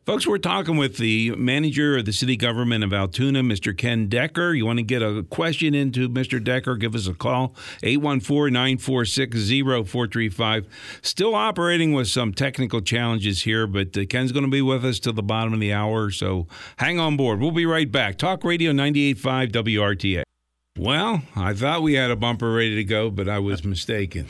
Folks, 0.10 0.26
we're 0.26 0.40
talking 0.40 0.76
with 0.76 0.98
the 0.98 1.36
manager 1.36 1.96
of 1.96 2.06
the 2.06 2.12
city 2.12 2.36
government 2.36 2.84
of 2.84 2.92
Altoona, 2.92 3.44
Mr. 3.44 3.78
Ken 3.78 4.08
Decker. 4.08 4.56
You 4.56 4.66
want 4.66 4.80
to 4.80 4.84
get 4.84 5.04
a 5.04 5.24
question 5.30 5.76
into 5.76 6.10
Mr. 6.10 6.44
Decker, 6.44 6.78
give 6.78 6.96
us 6.96 7.06
a 7.06 7.14
call, 7.14 7.54
814-946-0435. 7.84 10.66
Still 11.04 11.36
operating 11.36 11.94
with 11.94 12.08
some 12.08 12.34
technical 12.34 12.82
challenges 12.82 13.44
here, 13.44 13.68
but 13.68 13.96
uh, 13.96 14.06
Ken's 14.10 14.32
going 14.32 14.46
to 14.46 14.50
be 14.50 14.64
with 14.64 14.84
us 14.84 14.98
till 14.98 15.14
the 15.14 15.22
bottom 15.22 15.54
of 15.54 15.60
the 15.60 15.74
hour, 15.74 16.10
so 16.10 16.48
hang 16.78 17.00
on 17.00 17.16
board. 17.16 17.40
We'll 17.40 17.52
be 17.52 17.68
right 17.68 17.92
back. 17.92 18.18
Talk 18.18 18.44
Radio 18.44 18.72
98.5 18.72 19.52
WRTA. 19.52 20.24
Well, 20.80 21.24
I 21.36 21.54
thought 21.54 21.82
we 21.82 21.96
had 21.96 22.10
a 22.10 22.16
bumper 22.16 22.54
ready 22.54 22.76
to 22.76 22.86
go, 22.86 23.10
but 23.12 23.28
I 23.28 23.40
was 23.40 23.66
mistaken. 23.66 24.28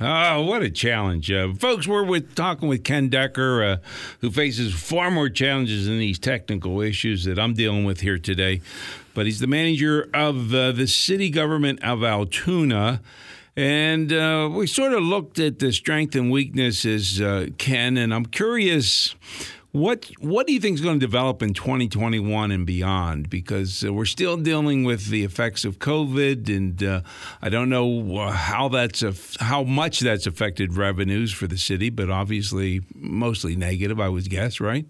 Oh, 0.00 0.40
what 0.40 0.62
a 0.62 0.70
challenge. 0.70 1.30
Uh, 1.30 1.52
folks, 1.52 1.86
we're 1.86 2.02
with, 2.02 2.34
talking 2.34 2.66
with 2.66 2.82
Ken 2.82 3.10
Decker, 3.10 3.62
uh, 3.62 3.76
who 4.22 4.30
faces 4.30 4.72
far 4.72 5.10
more 5.10 5.28
challenges 5.28 5.84
than 5.84 5.98
these 5.98 6.18
technical 6.18 6.80
issues 6.80 7.24
that 7.24 7.38
I'm 7.38 7.52
dealing 7.52 7.84
with 7.84 8.00
here 8.00 8.16
today. 8.16 8.62
But 9.12 9.26
he's 9.26 9.40
the 9.40 9.46
manager 9.46 10.08
of 10.14 10.54
uh, 10.54 10.72
the 10.72 10.86
city 10.86 11.28
government 11.28 11.84
of 11.84 12.02
Altoona. 12.02 13.02
And 13.54 14.14
uh, 14.14 14.48
we 14.50 14.66
sort 14.66 14.94
of 14.94 15.02
looked 15.02 15.38
at 15.38 15.58
the 15.58 15.74
strength 15.74 16.14
and 16.14 16.30
weaknesses, 16.30 17.20
uh, 17.20 17.48
Ken, 17.58 17.98
and 17.98 18.14
I'm 18.14 18.24
curious 18.24 19.14
What 19.72 20.10
what 20.18 20.46
do 20.46 20.52
you 20.52 20.60
think 20.60 20.74
is 20.74 20.82
going 20.82 21.00
to 21.00 21.06
develop 21.06 21.42
in 21.42 21.54
2021 21.54 22.50
and 22.50 22.66
beyond? 22.66 23.30
Because 23.30 23.82
uh, 23.82 23.90
we're 23.90 24.04
still 24.04 24.36
dealing 24.36 24.84
with 24.84 25.06
the 25.06 25.24
effects 25.24 25.64
of 25.64 25.78
COVID, 25.78 26.54
and 26.54 26.82
uh, 26.82 27.00
I 27.40 27.48
don't 27.48 27.70
know 27.70 28.18
uh, 28.18 28.32
how 28.32 28.68
that's 28.68 29.02
how 29.40 29.62
much 29.62 30.00
that's 30.00 30.26
affected 30.26 30.76
revenues 30.76 31.32
for 31.32 31.46
the 31.46 31.56
city, 31.56 31.88
but 31.88 32.10
obviously 32.10 32.82
mostly 32.94 33.56
negative, 33.56 33.98
I 33.98 34.10
would 34.10 34.28
guess, 34.28 34.60
right? 34.60 34.84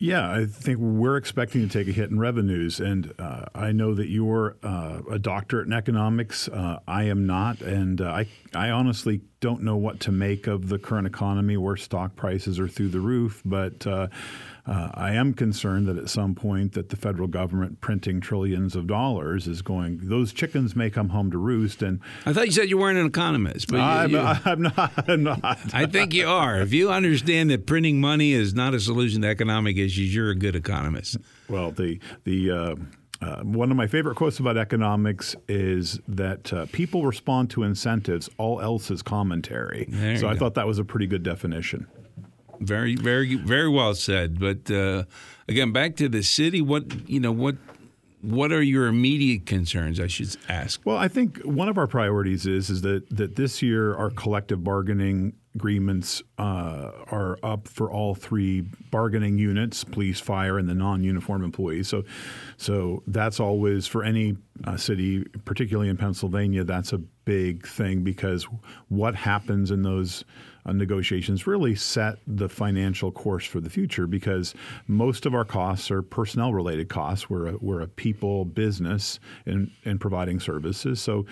Yeah, 0.00 0.28
I 0.30 0.46
think 0.46 0.78
we're 0.78 1.16
expecting 1.16 1.60
to 1.60 1.68
take 1.68 1.86
a 1.86 1.92
hit 1.92 2.10
in 2.10 2.18
revenues, 2.18 2.80
and 2.80 3.12
uh, 3.18 3.46
I 3.54 3.70
know 3.70 3.94
that 3.94 4.08
you're 4.08 4.56
uh, 4.62 5.02
a 5.10 5.18
doctorate 5.20 5.66
in 5.68 5.72
economics. 5.72 6.48
Uh, 6.48 6.78
I 6.86 7.04
am 7.04 7.26
not, 7.26 7.60
and 7.60 8.00
I 8.00 8.26
I 8.54 8.70
honestly 8.70 9.22
don't 9.40 9.62
know 9.62 9.76
what 9.76 10.00
to 10.00 10.12
make 10.12 10.46
of 10.46 10.68
the 10.68 10.78
current 10.78 11.06
economy, 11.06 11.56
where 11.56 11.76
stock 11.76 12.16
prices 12.16 12.58
are 12.58 12.68
through 12.68 12.88
the 12.88 13.00
roof, 13.00 13.40
but 13.44 13.86
uh, 13.86 14.08
uh, 14.66 14.90
I 14.94 15.14
am 15.14 15.32
concerned 15.32 15.86
that 15.86 15.96
at 15.96 16.10
some 16.10 16.34
point 16.34 16.72
that 16.72 16.88
the 16.88 16.96
federal 16.96 17.28
government 17.28 17.80
printing 17.80 18.20
trillions 18.20 18.74
of 18.74 18.86
dollars 18.86 19.46
is 19.46 19.62
going. 19.62 20.00
Those 20.02 20.32
chickens 20.32 20.74
may 20.74 20.90
come 20.90 21.10
home 21.10 21.30
to 21.30 21.38
roost. 21.38 21.82
And 21.82 22.00
I 22.26 22.32
thought 22.32 22.46
you 22.46 22.52
said 22.52 22.68
you 22.68 22.78
weren't 22.78 22.98
an 22.98 23.06
economist, 23.06 23.70
but 23.70 23.80
I'm, 23.80 24.10
you, 24.10 24.18
I'm 24.18 24.62
not. 24.62 25.08
I'm 25.08 25.22
not. 25.22 25.58
I 25.72 25.86
think 25.86 26.12
you 26.12 26.28
are. 26.28 26.60
If 26.60 26.72
you 26.72 26.90
understand 26.90 27.50
that 27.50 27.66
printing 27.66 28.00
money 28.00 28.32
is 28.32 28.54
not 28.54 28.74
a 28.74 28.80
solution 28.80 29.22
to 29.22 29.28
economic 29.28 29.76
issues, 29.76 30.14
you're 30.14 30.30
a 30.30 30.36
good 30.36 30.56
economist. 30.56 31.16
Well, 31.48 31.70
the 31.70 32.00
the. 32.24 32.50
Uh, 32.50 32.74
uh, 33.20 33.42
one 33.42 33.70
of 33.70 33.76
my 33.76 33.86
favorite 33.86 34.14
quotes 34.14 34.38
about 34.38 34.56
economics 34.56 35.34
is 35.48 35.98
that 36.06 36.52
uh, 36.52 36.66
people 36.72 37.04
respond 37.04 37.50
to 37.50 37.64
incentives, 37.64 38.30
all 38.38 38.60
else 38.60 38.90
is 38.90 39.02
commentary. 39.02 39.88
So 40.18 40.28
I 40.28 40.34
go. 40.34 40.38
thought 40.38 40.54
that 40.54 40.66
was 40.66 40.78
a 40.78 40.84
pretty 40.84 41.06
good 41.06 41.22
definition. 41.24 41.88
Very, 42.60 42.94
very, 42.94 43.34
very 43.34 43.68
well 43.68 43.94
said. 43.94 44.38
But 44.38 44.70
uh, 44.70 45.04
again, 45.48 45.72
back 45.72 45.96
to 45.96 46.08
the 46.08 46.22
city. 46.22 46.60
What 46.60 47.08
you 47.08 47.20
know, 47.20 47.32
what 47.32 47.56
what 48.20 48.50
are 48.52 48.62
your 48.62 48.86
immediate 48.86 49.46
concerns? 49.46 50.00
I 50.00 50.08
should 50.08 50.36
ask. 50.48 50.80
Well, 50.84 50.96
I 50.96 51.08
think 51.08 51.38
one 51.42 51.68
of 51.68 51.78
our 51.78 51.86
priorities 51.86 52.46
is 52.46 52.68
is 52.70 52.82
that 52.82 53.08
that 53.10 53.36
this 53.36 53.62
year 53.62 53.94
our 53.94 54.10
collective 54.10 54.64
bargaining 54.64 55.34
agreements 55.54 56.22
uh, 56.38 56.90
are 57.10 57.38
up 57.42 57.68
for 57.68 57.90
all 57.90 58.14
three 58.14 58.62
bargaining 58.90 59.38
units: 59.38 59.84
police, 59.84 60.20
fire, 60.20 60.58
and 60.58 60.68
the 60.68 60.74
non-uniform 60.74 61.44
employees. 61.44 61.88
So, 61.88 62.04
so 62.56 63.02
that's 63.06 63.40
always 63.40 63.86
for 63.86 64.04
any 64.04 64.36
uh, 64.64 64.76
city, 64.76 65.24
particularly 65.44 65.88
in 65.88 65.96
Pennsylvania. 65.96 66.64
That's 66.64 66.92
a 66.92 66.98
big 66.98 67.66
thing 67.66 68.02
because 68.04 68.44
what 68.88 69.14
happens 69.14 69.70
in 69.70 69.82
those 69.82 70.24
uh, 70.66 70.72
negotiations 70.72 71.46
really 71.46 71.74
set 71.74 72.18
the 72.26 72.48
financial 72.48 73.10
course 73.10 73.44
for 73.44 73.60
the 73.60 73.70
future 73.70 74.06
because 74.06 74.54
most 74.86 75.26
of 75.26 75.34
our 75.34 75.44
costs 75.44 75.90
are 75.90 76.02
personnel 76.02 76.52
related 76.52 76.88
costs. 76.88 77.30
We're 77.30 77.48
a, 77.48 77.56
we're 77.58 77.80
a 77.80 77.86
people 77.86 78.44
business 78.44 79.18
in, 79.46 79.70
in 79.84 79.98
providing 79.98 80.40
services. 80.40 81.00
So 81.00 81.26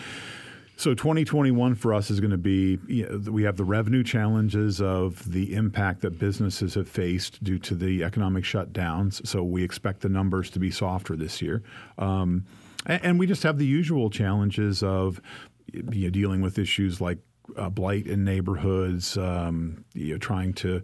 so 0.77 0.93
2021 0.93 1.75
for 1.75 1.95
us 1.95 2.11
is 2.11 2.21
going 2.21 2.31
to 2.31 2.37
be 2.37 2.79
you 2.87 3.09
know, 3.09 3.33
we 3.33 3.43
have 3.45 3.57
the 3.57 3.65
revenue 3.65 4.05
challenges 4.05 4.81
of 4.81 5.31
the 5.31 5.55
impact 5.55 6.03
that 6.03 6.19
businesses 6.19 6.75
have 6.75 6.89
faced 6.89 7.43
due 7.43 7.59
to 7.61 7.75
the 7.75 8.05
economic 8.05 8.45
shutdowns. 8.45 9.27
So 9.27 9.43
we 9.43 9.65
expect 9.65 10.03
the 10.03 10.11
numbers 10.11 10.51
to 10.51 10.59
be 10.59 10.71
softer 10.71 11.17
this 11.17 11.41
year. 11.41 11.63
Um, 11.97 12.45
and, 12.85 13.05
and, 13.05 13.19
we 13.19 13.27
just 13.27 13.43
have 13.43 13.59
the 13.59 13.67
usual 13.67 14.11
challenges 14.11 14.83
of 14.83 15.21
you 15.73 16.05
know, 16.05 16.11
dealing 16.11 16.43
with 16.43 16.59
issues 16.59 17.01
like 17.01 17.19
uh, 17.57 17.71
blight 17.71 18.07
in 18.07 18.25
neighborhoods, 18.25 19.17
um, 19.17 19.85
you 19.95 20.13
know, 20.13 20.19
trying 20.19 20.53
to 20.55 20.83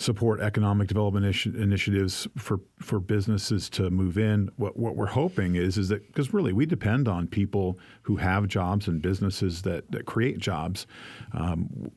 support 0.00 0.40
economic 0.40 0.88
development 0.88 1.26
initiatives 1.44 2.26
for, 2.36 2.60
for 2.80 2.98
businesses 2.98 3.68
to 3.68 3.90
move 3.90 4.16
in. 4.16 4.50
What, 4.56 4.78
what 4.78 4.96
we're 4.96 5.06
hoping 5.06 5.56
is 5.56 5.76
is 5.76 5.88
that 5.90 6.06
because 6.06 6.32
really 6.32 6.54
we 6.54 6.64
depend 6.64 7.06
on 7.06 7.26
people 7.26 7.78
who 8.02 8.16
have 8.16 8.48
jobs 8.48 8.88
and 8.88 9.02
businesses 9.02 9.62
that, 9.62 9.90
that 9.92 10.06
create 10.06 10.38
jobs. 10.38 10.86
Um, 11.32 11.92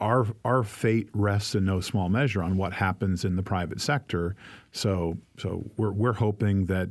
our 0.00 0.26
our 0.44 0.64
fate 0.64 1.08
rests 1.14 1.54
in 1.54 1.64
no 1.64 1.80
small 1.80 2.08
measure 2.08 2.42
on 2.42 2.56
what 2.56 2.72
happens 2.72 3.24
in 3.24 3.36
the 3.36 3.42
private 3.42 3.80
sector. 3.80 4.34
So 4.72 5.18
so 5.38 5.64
we're 5.76 5.92
we're 5.92 6.12
hoping 6.12 6.66
that 6.66 6.90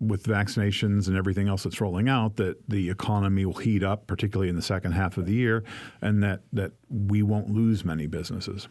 with 0.00 0.24
vaccinations 0.24 1.06
and 1.06 1.16
everything 1.16 1.48
else 1.48 1.62
that's 1.62 1.80
rolling 1.80 2.08
out, 2.08 2.36
that 2.36 2.56
the 2.68 2.90
economy 2.90 3.44
will 3.44 3.54
heat 3.54 3.84
up, 3.84 4.08
particularly 4.08 4.50
in 4.50 4.56
the 4.56 4.62
second 4.62 4.92
half 4.92 5.16
of 5.16 5.26
the 5.26 5.32
year, 5.32 5.62
and 6.02 6.22
that 6.22 6.42
that 6.52 6.72
we 6.88 7.22
won't 7.22 7.50
lose 7.50 7.84
many 7.84 8.06
businesses. 8.08 8.68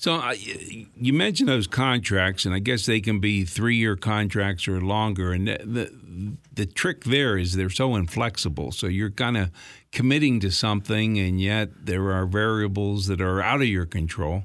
So 0.00 0.30
you 0.30 1.12
mentioned 1.12 1.48
those 1.48 1.66
contracts, 1.66 2.46
and 2.46 2.54
I 2.54 2.60
guess 2.60 2.86
they 2.86 3.00
can 3.00 3.18
be 3.18 3.44
three-year 3.44 3.96
contracts 3.96 4.68
or 4.68 4.80
longer. 4.80 5.32
And 5.32 5.48
the, 5.48 5.58
the, 5.64 6.36
the 6.54 6.66
trick 6.66 7.02
there 7.02 7.36
is 7.36 7.54
they're 7.54 7.68
so 7.68 7.96
inflexible. 7.96 8.70
So 8.70 8.86
you're 8.86 9.10
kind 9.10 9.36
of 9.36 9.50
committing 9.90 10.38
to 10.38 10.52
something, 10.52 11.18
and 11.18 11.40
yet 11.40 11.70
there 11.84 12.12
are 12.12 12.26
variables 12.26 13.08
that 13.08 13.20
are 13.20 13.42
out 13.42 13.60
of 13.60 13.66
your 13.66 13.86
control. 13.86 14.44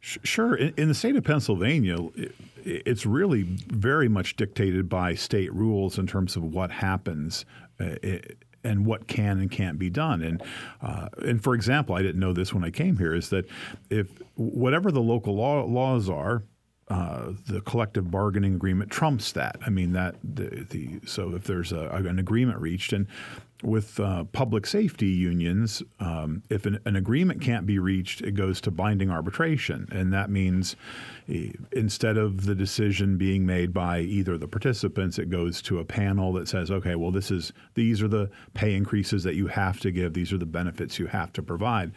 Sure. 0.00 0.54
In, 0.56 0.74
in 0.76 0.88
the 0.88 0.94
state 0.94 1.16
of 1.16 1.24
Pennsylvania, 1.24 1.96
it, 2.14 2.34
it's 2.62 3.06
really 3.06 3.44
very 3.44 4.08
much 4.08 4.36
dictated 4.36 4.90
by 4.90 5.14
state 5.14 5.54
rules 5.54 5.96
in 5.96 6.06
terms 6.06 6.36
of 6.36 6.42
what 6.42 6.70
happens. 6.70 7.46
Uh, 7.80 7.94
and 8.64 8.86
what 8.86 9.08
can 9.08 9.40
and 9.40 9.50
can't 9.50 9.76
be 9.76 9.90
done. 9.90 10.22
And 10.22 10.40
uh, 10.80 11.08
and 11.18 11.42
for 11.42 11.52
example, 11.52 11.96
I 11.96 12.02
didn't 12.02 12.20
know 12.20 12.32
this 12.32 12.54
when 12.54 12.62
I 12.62 12.70
came 12.70 12.96
here 12.96 13.12
is 13.12 13.30
that 13.30 13.44
if 13.90 14.21
whatever 14.34 14.90
the 14.90 15.00
local 15.00 15.34
law, 15.34 15.64
laws 15.64 16.08
are. 16.08 16.44
Uh, 16.88 17.32
the 17.46 17.60
collective 17.62 18.10
bargaining 18.10 18.54
agreement 18.54 18.90
trumps 18.90 19.32
that. 19.32 19.56
I 19.64 19.70
mean 19.70 19.92
that 19.92 20.16
the, 20.22 20.66
the 20.68 21.00
so 21.06 21.34
if 21.34 21.44
there's 21.44 21.72
a, 21.72 21.86
an 21.86 22.18
agreement 22.18 22.60
reached, 22.60 22.92
and 22.92 23.06
with 23.62 24.00
uh, 24.00 24.24
public 24.24 24.66
safety 24.66 25.06
unions, 25.06 25.82
um, 26.00 26.42
if 26.50 26.66
an, 26.66 26.80
an, 26.84 26.96
agreement 26.96 27.40
can't 27.40 27.64
be 27.64 27.78
reached, 27.78 28.20
it 28.20 28.32
goes 28.32 28.60
to 28.62 28.70
binding 28.70 29.10
arbitration, 29.10 29.88
and 29.92 30.12
that 30.12 30.30
means 30.30 30.76
instead 31.70 32.16
of 32.16 32.44
the 32.44 32.54
decision 32.54 33.16
being 33.16 33.46
made 33.46 33.72
by 33.72 34.00
either 34.00 34.36
the 34.36 34.48
participants, 34.48 35.18
it 35.18 35.30
goes 35.30 35.62
to 35.62 35.78
a 35.78 35.84
panel 35.84 36.32
that 36.32 36.48
says, 36.48 36.70
okay, 36.70 36.96
well, 36.96 37.12
this 37.12 37.30
is 37.30 37.52
these 37.74 38.02
are 38.02 38.08
the 38.08 38.28
pay 38.54 38.74
increases 38.74 39.22
that 39.22 39.34
you 39.34 39.46
have 39.46 39.78
to 39.80 39.90
give, 39.90 40.12
these 40.12 40.32
are 40.32 40.38
the 40.38 40.46
benefits 40.46 40.98
you 40.98 41.06
have 41.06 41.32
to 41.32 41.42
provide, 41.42 41.92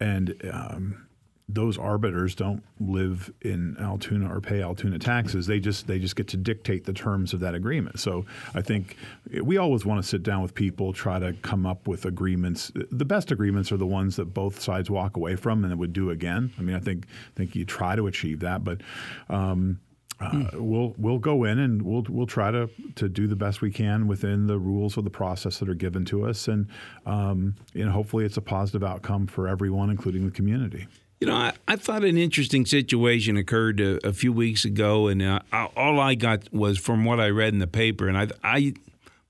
and 0.00 0.34
um, 0.52 1.07
those 1.48 1.78
arbiters 1.78 2.34
don't 2.34 2.62
live 2.78 3.32
in 3.40 3.76
Altoona 3.80 4.32
or 4.32 4.40
pay 4.40 4.62
Altoona 4.62 4.98
taxes. 4.98 5.46
They 5.46 5.60
just 5.60 5.86
they 5.86 5.98
just 5.98 6.14
get 6.14 6.28
to 6.28 6.36
dictate 6.36 6.84
the 6.84 6.92
terms 6.92 7.32
of 7.32 7.40
that 7.40 7.54
agreement. 7.54 7.98
So 8.00 8.26
I 8.54 8.60
think 8.60 8.96
we 9.42 9.56
always 9.56 9.86
want 9.86 10.02
to 10.02 10.06
sit 10.06 10.22
down 10.22 10.42
with 10.42 10.54
people, 10.54 10.92
try 10.92 11.18
to 11.18 11.32
come 11.32 11.64
up 11.64 11.88
with 11.88 12.04
agreements. 12.04 12.70
The 12.74 13.04
best 13.04 13.30
agreements 13.30 13.72
are 13.72 13.78
the 13.78 13.86
ones 13.86 14.16
that 14.16 14.26
both 14.26 14.60
sides 14.60 14.90
walk 14.90 15.16
away 15.16 15.36
from 15.36 15.64
and 15.64 15.78
would 15.78 15.94
do 15.94 16.10
again. 16.10 16.52
I 16.58 16.62
mean, 16.62 16.76
I 16.76 16.80
think 16.80 17.06
I 17.08 17.36
think 17.36 17.54
you 17.54 17.64
try 17.64 17.96
to 17.96 18.06
achieve 18.06 18.40
that, 18.40 18.62
but. 18.64 18.82
Um, 19.28 19.80
uh, 20.20 20.30
mm. 20.30 20.54
We'll 20.54 20.94
we'll 20.98 21.20
go 21.20 21.44
in 21.44 21.60
and 21.60 21.80
we'll 21.80 22.04
we'll 22.08 22.26
try 22.26 22.50
to 22.50 22.68
to 22.96 23.08
do 23.08 23.28
the 23.28 23.36
best 23.36 23.60
we 23.60 23.70
can 23.70 24.08
within 24.08 24.48
the 24.48 24.58
rules 24.58 24.96
of 24.96 25.04
the 25.04 25.10
process 25.10 25.58
that 25.58 25.68
are 25.68 25.74
given 25.74 26.04
to 26.06 26.26
us, 26.26 26.48
and 26.48 26.66
um, 27.06 27.54
and 27.74 27.88
hopefully 27.88 28.24
it's 28.24 28.36
a 28.36 28.42
positive 28.42 28.82
outcome 28.82 29.28
for 29.28 29.46
everyone, 29.46 29.90
including 29.90 30.24
the 30.24 30.32
community. 30.32 30.88
You 31.20 31.26
know, 31.26 31.34
I, 31.34 31.52
I, 31.66 31.74
thought 31.74 32.04
an 32.04 32.16
interesting 32.16 32.64
situation 32.64 33.36
occurred 33.36 33.80
a, 33.80 34.06
a 34.06 34.12
few 34.12 34.32
weeks 34.32 34.64
ago, 34.64 35.08
and 35.08 35.20
uh, 35.20 35.40
all 35.52 35.98
I 35.98 36.14
got 36.14 36.52
was 36.52 36.78
from 36.78 37.04
what 37.04 37.18
I 37.18 37.28
read 37.30 37.52
in 37.52 37.58
the 37.58 37.66
paper. 37.66 38.06
And 38.06 38.16
I, 38.16 38.28
I, 38.44 38.74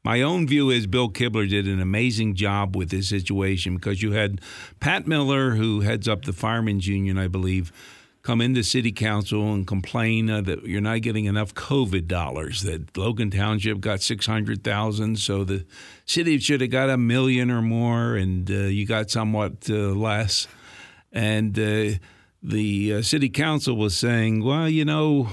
my 0.04 0.20
own 0.20 0.46
view 0.46 0.68
is 0.68 0.86
Bill 0.86 1.08
Kibler 1.08 1.48
did 1.48 1.66
an 1.66 1.80
amazing 1.80 2.34
job 2.34 2.76
with 2.76 2.90
this 2.90 3.08
situation 3.08 3.76
because 3.76 4.02
you 4.02 4.12
had 4.12 4.42
Pat 4.80 5.06
Miller, 5.06 5.52
who 5.52 5.80
heads 5.80 6.06
up 6.06 6.26
the 6.26 6.34
Firemen's 6.34 6.86
Union, 6.86 7.16
I 7.16 7.26
believe, 7.26 7.72
come 8.20 8.42
into 8.42 8.62
City 8.62 8.92
Council 8.92 9.54
and 9.54 9.66
complain 9.66 10.28
uh, 10.28 10.42
that 10.42 10.66
you're 10.66 10.82
not 10.82 11.00
getting 11.00 11.24
enough 11.24 11.54
COVID 11.54 12.06
dollars. 12.06 12.64
That 12.64 12.94
Logan 12.98 13.30
Township 13.30 13.80
got 13.80 14.02
six 14.02 14.26
hundred 14.26 14.62
thousand, 14.62 15.18
so 15.20 15.42
the 15.42 15.64
city 16.04 16.38
should 16.38 16.60
have 16.60 16.70
got 16.70 16.90
a 16.90 16.98
million 16.98 17.50
or 17.50 17.62
more, 17.62 18.14
and 18.14 18.50
uh, 18.50 18.54
you 18.54 18.84
got 18.84 19.10
somewhat 19.10 19.70
uh, 19.70 19.72
less 19.72 20.46
and 21.18 21.58
uh, 21.58 21.98
the 22.44 22.94
uh, 22.94 23.02
city 23.02 23.28
council 23.28 23.76
was 23.76 23.96
saying, 23.96 24.44
well, 24.44 24.68
you 24.68 24.84
know, 24.84 25.28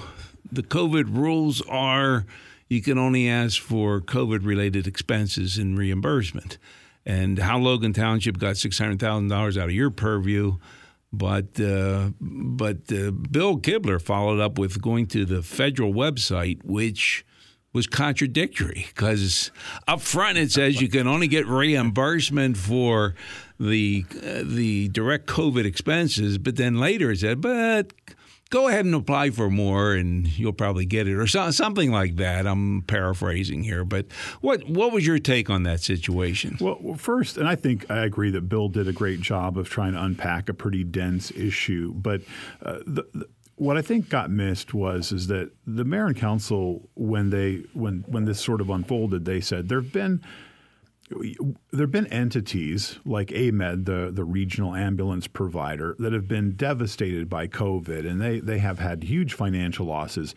the 0.51 0.63
COVID 0.63 1.15
rules 1.15 1.62
are 1.70 2.25
you 2.68 2.82
can 2.82 2.98
only 2.98 3.30
ask 3.30 3.62
for 3.62 4.01
COVID 4.01 4.44
related 4.44 4.88
expenses 4.88 5.60
and 5.60 5.77
reimbursement. 5.77 6.58
And 7.06 7.38
how 7.38 7.60
Logan 7.60 7.94
Township 7.94 8.39
got 8.39 8.56
$600,000 8.56 9.58
out 9.62 9.65
of 9.65 9.72
your 9.72 9.92
purview. 9.92 10.58
But 11.13 11.60
uh, 11.60 12.10
but 12.20 12.92
uh, 12.92 13.12
Bill 13.12 13.60
Kibler 13.60 14.01
followed 14.01 14.42
up 14.42 14.58
with 14.58 14.82
going 14.82 15.06
to 15.08 15.24
the 15.24 15.44
federal 15.44 15.94
website, 15.94 16.65
which 16.65 17.24
was 17.75 17.88
contradictory 17.88 18.86
because 18.88 19.51
up 19.86 20.00
front 20.00 20.38
it 20.38 20.50
says 20.50 20.79
you 20.79 20.88
can 20.88 21.08
only 21.08 21.27
get 21.27 21.46
reimbursement 21.46 22.55
for 22.55 23.15
the 23.60 24.05
uh, 24.15 24.44
the 24.46 24.88
direct 24.88 25.27
COVID 25.27 25.65
expenses, 25.65 26.38
but 26.38 26.55
then 26.55 26.79
later 26.79 27.12
it 27.12 27.20
said, 27.20 27.41
but 27.41 27.91
go 28.50 28.70
ahead 28.70 28.86
and 28.86 28.96
apply 28.96 29.29
for 29.29 29.50
more, 29.50 29.94
and 29.94 30.25
you'll 30.38 30.53
probably 30.53 30.86
get 30.86 31.05
it, 31.05 31.15
or 31.15 31.27
so, 31.27 31.51
something 31.51 31.91
like 31.91 32.15
that. 32.15 32.48
I'm 32.48 32.82
paraphrasing 32.84 33.63
here, 33.63 33.84
but 33.84 34.05
what 34.39 34.70
what 34.70 34.94
was 34.94 35.05
your 35.05 35.20
take 35.20 35.50
on 35.50 35.63
that 35.63 35.82
situation? 35.82 36.58
Well, 36.62 36.96
first, 36.98 37.38
and 37.38 37.46
I 37.46 37.55
think 37.55 37.91
I 37.91 38.05
agree 38.05 38.32
that 38.32 38.48
Bill 38.48 38.70
did 38.70 38.88
a 38.88 38.94
great 38.94 39.20
job 39.20 39.58
of 39.58 39.70
trying 39.70 39.94
to 39.94 40.01
unpack 40.01 40.48
a 40.48 40.53
pretty 40.53 40.86
dense 40.86 41.29
issue, 41.32 41.94
but 41.94 42.22
uh, 42.62 42.79
the, 42.86 43.03
the 43.13 43.27
what 43.58 43.78
I 43.78 43.82
think 43.82 44.10
got 44.10 44.30
missed 44.30 44.74
was 44.74 45.12
is 45.12 45.28
that 45.28 45.52
the 45.66 45.86
mayor 45.86 46.08
and 46.08 46.16
council, 46.16 46.90
when 46.96 47.30
they 47.30 47.64
when 47.74 48.04
when 48.08 48.26
this 48.26 48.40
sort 48.40 48.62
of 48.62 48.70
unfolded, 48.70 49.26
they 49.26 49.42
said 49.42 49.70
there 49.70 49.82
have 49.82 49.94
been 49.94 50.22
there 51.72 51.84
have 51.84 51.92
been 51.92 52.08
entities 52.08 52.98
like 53.06 53.28
AMED, 53.30 53.86
the, 53.86 54.10
the 54.12 54.24
regional 54.24 54.74
ambulance 54.74 55.28
provider, 55.28 55.96
that 56.00 56.14
have 56.14 56.28
been 56.28 56.56
devastated 56.56 57.30
by 57.30 57.48
COVID, 57.48 58.10
and 58.10 58.20
they, 58.20 58.40
they 58.40 58.58
have 58.58 58.80
had 58.80 59.04
huge 59.04 59.34
financial 59.34 59.86
losses. 59.86 60.34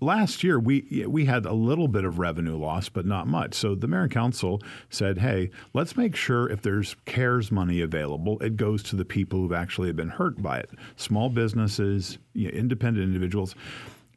Last 0.00 0.42
year, 0.42 0.58
we 0.58 1.04
we 1.06 1.26
had 1.26 1.44
a 1.44 1.52
little 1.52 1.88
bit 1.88 2.04
of 2.04 2.18
revenue 2.18 2.56
loss, 2.56 2.88
but 2.88 3.04
not 3.04 3.26
much. 3.26 3.54
So 3.54 3.74
the 3.74 3.86
mayor 3.86 4.02
and 4.02 4.10
council 4.10 4.62
said, 4.88 5.18
"Hey, 5.18 5.50
let's 5.74 5.96
make 5.96 6.16
sure 6.16 6.48
if 6.48 6.62
there's 6.62 6.96
CARES 7.04 7.52
money 7.52 7.82
available, 7.82 8.38
it 8.40 8.56
goes 8.56 8.82
to 8.84 8.96
the 8.96 9.04
people 9.04 9.40
who've 9.40 9.52
actually 9.52 9.92
been 9.92 10.08
hurt 10.08 10.40
by 10.40 10.58
it: 10.58 10.70
small 10.96 11.28
businesses, 11.28 12.18
you 12.32 12.50
know, 12.50 12.56
independent 12.56 13.04
individuals." 13.04 13.54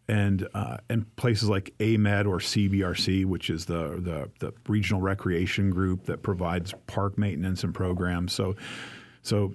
and 0.07 0.47
uh, 0.53 0.77
and 0.89 1.15
places 1.15 1.49
like 1.49 1.73
AMED 1.79 2.27
or 2.27 2.39
CBRC, 2.39 3.25
which 3.25 3.49
is 3.49 3.65
the, 3.65 3.99
the, 3.99 4.29
the 4.39 4.53
regional 4.67 5.01
recreation 5.01 5.69
group 5.69 6.05
that 6.05 6.21
provides 6.21 6.73
park 6.87 7.17
maintenance 7.17 7.63
and 7.63 7.73
programs. 7.73 8.33
So, 8.33 8.55
so 9.21 9.53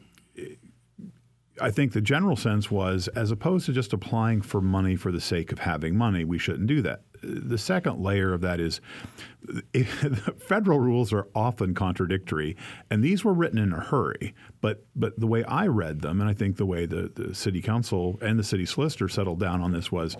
I 1.61 1.71
think 1.71 1.93
the 1.93 2.00
general 2.00 2.37
sense 2.37 2.71
was, 2.71 3.09
as 3.09 3.31
opposed 3.31 3.67
to 3.67 3.73
just 3.73 3.93
applying 3.93 4.43
for 4.43 4.61
money 4.61 4.97
for 4.97 5.12
the 5.12 5.21
sake 5.21 5.53
of 5.53 5.61
having 5.61 5.97
money, 5.97 6.25
we 6.25 6.38
shouldn't 6.38 6.67
do 6.67 6.83
that. 6.83 7.03
The 7.23 7.59
second 7.59 8.00
layer 8.00 8.33
of 8.33 8.43
that 8.43 8.61
is 8.61 8.81
federal 10.38 10.79
rules 10.79 11.12
are 11.12 11.27
often 11.35 11.75
contradictory, 11.75 12.57
and 12.91 13.03
these 13.03 13.25
were 13.25 13.35
written 13.35 13.59
in 13.59 13.73
a 13.73 13.81
hurry. 13.81 14.35
But 14.61 14.85
but 14.95 15.19
the 15.19 15.27
way 15.27 15.43
I 15.45 15.67
read 15.67 16.00
them, 16.00 16.21
and 16.21 16.31
I 16.31 16.35
think 16.35 16.57
the 16.57 16.67
way 16.67 16.87
the, 16.87 17.11
the 17.12 17.35
city 17.35 17.61
council 17.61 18.19
and 18.23 18.38
the 18.38 18.45
city 18.45 18.67
solicitor 18.67 19.09
settled 19.09 19.41
down 19.41 19.61
on 19.61 19.73
this 19.73 19.91
was 19.91 20.17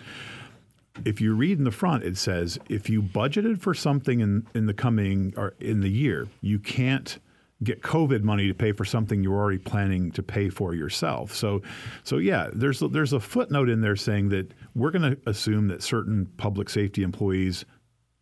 if 1.04 1.21
you 1.21 1.35
read 1.35 1.59
in 1.59 1.64
the 1.64 1.71
front, 1.71 2.04
it 2.04 2.16
says 2.16 2.59
if 2.68 2.90
you 2.90 3.02
budgeted 3.02 3.61
for 3.61 3.75
something 3.75 4.21
in, 4.21 4.47
in 4.54 4.66
the 4.66 4.75
coming 4.75 5.33
or 5.37 5.54
in 5.61 5.80
the 5.80 5.90
year, 5.90 6.28
you 6.40 6.59
can't 6.59 7.18
get 7.62 7.82
COVID 7.82 8.22
money 8.22 8.46
to 8.46 8.54
pay 8.54 8.72
for 8.72 8.84
something 8.84 9.22
you're 9.22 9.38
already 9.38 9.58
planning 9.58 10.12
to 10.12 10.22
pay 10.22 10.48
for 10.48 10.74
yourself. 10.74 11.34
So, 11.34 11.62
so 12.04 12.18
yeah, 12.18 12.50
there's 12.52 12.80
a, 12.82 12.88
there's 12.88 13.12
a 13.12 13.20
footnote 13.20 13.68
in 13.68 13.80
there 13.80 13.96
saying 13.96 14.28
that 14.28 14.54
we're 14.74 14.92
going 14.92 15.16
to 15.16 15.18
assume 15.26 15.68
that 15.68 15.82
certain 15.82 16.26
public 16.36 16.68
safety 16.70 17.02
employees 17.02 17.64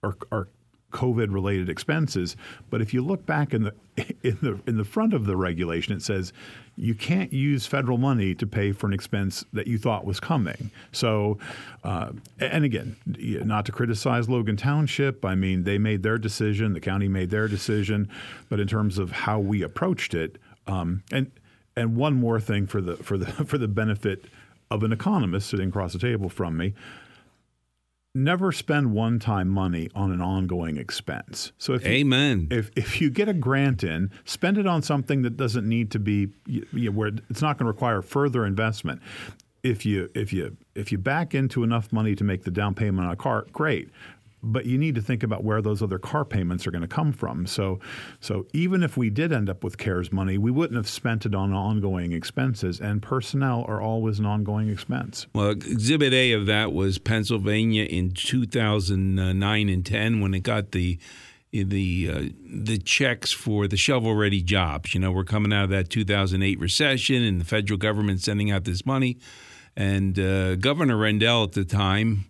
are, 0.02 0.16
are 0.33 0.49
COVID 0.97 1.33
related 1.33 1.69
expenses. 1.69 2.37
But 2.71 2.81
if 2.81 2.95
you 2.95 3.03
look 3.03 3.26
back 3.26 3.53
in 3.53 3.65
the 3.65 3.75
in 4.23 4.38
the 4.41 4.59
in 4.67 4.76
the 4.79 4.85
front 4.85 5.12
of 5.12 5.26
the 5.26 5.37
regulation, 5.37 5.95
it 5.95 6.03
says 6.03 6.33
you 6.76 6.95
can't 6.95 7.33
use 7.33 7.67
federal 7.67 7.99
money 7.99 8.35
to 8.35 8.47
pay 8.47 8.73
for 8.73 8.87
an 8.87 8.93
expense 8.93 9.45
that 9.53 9.67
you 9.67 9.79
thought 9.79 10.05
was 10.05 10.21
coming. 10.21 10.71
So, 10.93 11.38
uh, 11.85 12.12
and 12.38 12.65
again, 12.65 12.97
not 13.07 13.67
to 13.67 13.73
criticize 13.73 14.29
Logan 14.29 14.57
Township, 14.57 15.25
I 15.25 15.35
mean 15.35 15.65
they 15.65 15.79
made 15.79 16.03
their 16.03 16.19
decision, 16.19 16.73
the 16.73 16.81
county 16.81 17.09
made 17.09 17.31
their 17.31 17.49
decision, 17.49 18.09
but 18.49 18.59
in 18.59 18.67
terms 18.67 18.99
of 18.99 19.12
how 19.12 19.38
we 19.38 19.62
approached 19.62 20.15
it, 20.15 20.38
um, 20.67 21.03
and 21.12 21.31
and 21.76 21.97
one 21.97 22.15
more 22.15 22.41
thing 22.41 22.67
for 22.67 22.81
the 22.81 22.97
for 22.97 23.19
the 23.19 23.26
for 23.45 23.59
the 23.59 23.69
benefit 23.69 24.25
of 24.71 24.83
an 24.83 24.93
economist 24.93 25.49
sitting 25.49 25.69
across 25.69 25.93
the 25.93 25.99
table 25.99 26.29
from 26.29 26.57
me 26.57 26.75
never 28.17 28.51
spend 28.51 28.93
one 28.93 29.19
time 29.19 29.49
money 29.49 29.89
on 29.95 30.11
an 30.11 30.21
ongoing 30.21 30.79
expense. 30.79 31.53
So 31.59 31.75
if 31.75 31.87
Amen. 31.87 32.49
You, 32.51 32.59
if 32.59 32.71
if 32.75 33.01
you 33.01 33.11
get 33.11 33.29
a 33.29 33.35
grant 33.35 33.85
in, 33.85 34.11
spend 34.25 34.59
it 34.59 34.67
on 34.67 34.83
something 34.83 35.23
that 35.23 35.37
doesn't 35.37 35.69
need 35.69 35.91
to 35.93 35.99
be 35.99 36.29
you 36.47 36.67
know, 36.73 36.91
where 36.91 37.11
it's 37.31 37.43
not 37.43 37.59
going 37.59 37.67
to 37.67 37.73
require 37.73 38.02
further 38.02 38.47
investment. 38.47 39.02
If 39.63 39.85
you 39.85 40.11
if 40.15 40.33
you 40.33 40.57
if 40.75 40.91
you 40.91 40.99
back 40.99 41.35
into 41.35 41.63
enough 41.63 41.93
money 41.93 42.15
to 42.15 42.25
make 42.25 42.45
the 42.45 42.50
down 42.50 42.75
payment 42.75 43.07
on 43.07 43.13
a 43.13 43.17
car, 43.17 43.47
great 43.52 43.91
but 44.47 44.67
you 44.67 44.78
need 44.78 44.95
to 44.95 45.00
think 45.00 45.23
about 45.23 45.45
where 45.45 45.61
those 45.61 45.82
other 45.82 45.99
car 45.99 46.25
payments 46.25 46.67
are 46.67 46.71
going 46.71 46.82
to 46.82 46.89
come 46.89 47.13
from. 47.13 47.47
So, 47.47 47.80
so 48.21 48.47
even 48.52 48.82
if 48.82 48.97
we 48.97 49.11
did 49.11 49.32
end 49.32 49.50
up 49.50 49.65
with 49.65 49.78
CARES 49.78 50.13
money, 50.13 50.39
we 50.39 50.50
wouldn't 50.50 50.76
have 50.76 50.89
spent 50.89 51.26
it 51.26 51.35
on 51.35 51.52
ongoing 51.52 52.13
expenses, 52.13 52.80
and 52.80 53.02
personnel 53.02 53.65
are 53.69 53.80
always 53.80 54.19
an 54.19 54.26
ongoing 54.26 54.69
expense. 54.69 55.26
Well, 55.35 55.50
Exhibit 55.50 56.13
A 56.13 56.32
of 56.32 56.47
that 56.47 56.73
was 56.73 56.99
Pennsylvania 56.99 57.85
in 57.85 58.13
2009 58.13 59.69
and 59.69 59.87
10 59.87 60.21
when 60.21 60.35
it 60.35 60.41
got 60.41 60.73
the 60.73 60.99
the 61.52 62.11
uh, 62.13 62.23
the 62.45 62.76
checks 62.78 63.32
for 63.32 63.67
the 63.67 63.76
shovel 63.76 64.15
ready 64.15 64.43
jobs. 64.43 64.95
You 64.95 65.00
know, 65.00 65.13
we're 65.13 65.25
coming 65.25 65.52
out 65.52 65.65
of 65.65 65.71
that 65.71 65.89
2008 65.89 66.59
recession, 66.59 67.23
and 67.23 67.41
the 67.41 67.45
federal 67.45 67.78
government 67.78 68.21
sending 68.21 68.50
out 68.50 68.65
this 68.65 68.85
money. 68.85 69.19
And 69.76 70.19
uh, 70.19 70.56
Governor 70.56 70.97
Rendell 70.97 71.45
at 71.45 71.52
the 71.52 71.65
time 71.65 72.26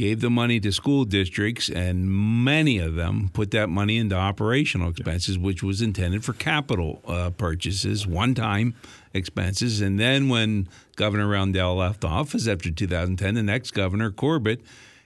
gave 0.00 0.20
the 0.20 0.30
money 0.30 0.58
to 0.58 0.72
school 0.72 1.04
districts, 1.04 1.68
and 1.68 2.10
many 2.10 2.78
of 2.78 2.94
them 2.94 3.28
put 3.34 3.50
that 3.50 3.68
money 3.68 3.98
into 3.98 4.16
operational 4.16 4.88
expenses, 4.88 5.38
which 5.38 5.62
was 5.62 5.82
intended 5.82 6.24
for 6.24 6.32
capital 6.32 7.02
uh, 7.06 7.28
purchases, 7.28 8.06
one 8.06 8.34
time 8.34 8.74
expenses. 9.12 9.82
And 9.82 10.00
then 10.00 10.30
when 10.30 10.70
Governor 10.96 11.26
Rendell 11.26 11.74
left 11.76 12.02
office 12.02 12.48
after 12.48 12.70
2010, 12.70 13.34
the 13.34 13.42
next 13.42 13.72
governor, 13.72 14.10
Corbett, 14.10 14.62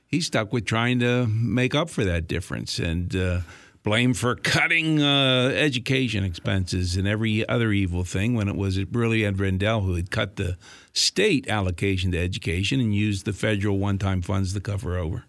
he 0.06 0.20
stuck 0.20 0.52
with 0.52 0.64
trying 0.64 1.00
to 1.00 1.26
make 1.26 1.74
up 1.74 1.90
for 1.90 2.04
that 2.04 2.28
difference. 2.28 2.78
And 2.78 3.16
uh, 3.16 3.40
blamed 3.84 4.16
for 4.16 4.34
cutting 4.34 5.00
uh, 5.02 5.50
education 5.54 6.24
expenses 6.24 6.96
and 6.96 7.06
every 7.06 7.46
other 7.48 7.70
evil 7.70 8.02
thing 8.02 8.34
when 8.34 8.48
it 8.48 8.56
was 8.56 8.82
really 8.86 9.24
Ed 9.24 9.38
Rendell 9.38 9.82
who 9.82 9.94
had 9.94 10.10
cut 10.10 10.36
the 10.36 10.56
state 10.92 11.48
allocation 11.48 12.10
to 12.12 12.18
education 12.18 12.80
and 12.80 12.94
used 12.94 13.26
the 13.26 13.32
federal 13.32 13.78
one-time 13.78 14.22
funds 14.22 14.54
to 14.54 14.60
cover 14.60 14.96
over. 14.96 15.24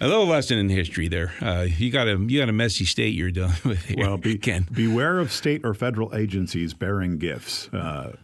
A 0.00 0.06
little 0.08 0.26
lesson 0.26 0.58
in 0.58 0.68
history 0.68 1.08
there. 1.08 1.32
Uh, 1.40 1.66
you 1.68 1.90
got 1.90 2.06
a 2.06 2.16
you 2.18 2.38
got 2.38 2.48
a 2.48 2.52
messy 2.52 2.84
state 2.84 3.14
you're 3.14 3.30
dealing 3.30 3.54
with. 3.64 3.84
Here, 3.84 3.96
well, 3.98 4.16
be, 4.16 4.38
Ken. 4.38 4.66
beware 4.72 5.18
of 5.18 5.32
state 5.32 5.62
or 5.64 5.74
federal 5.74 6.14
agencies 6.14 6.72
bearing 6.72 7.18
gifts. 7.18 7.68
Uh, 7.72 8.16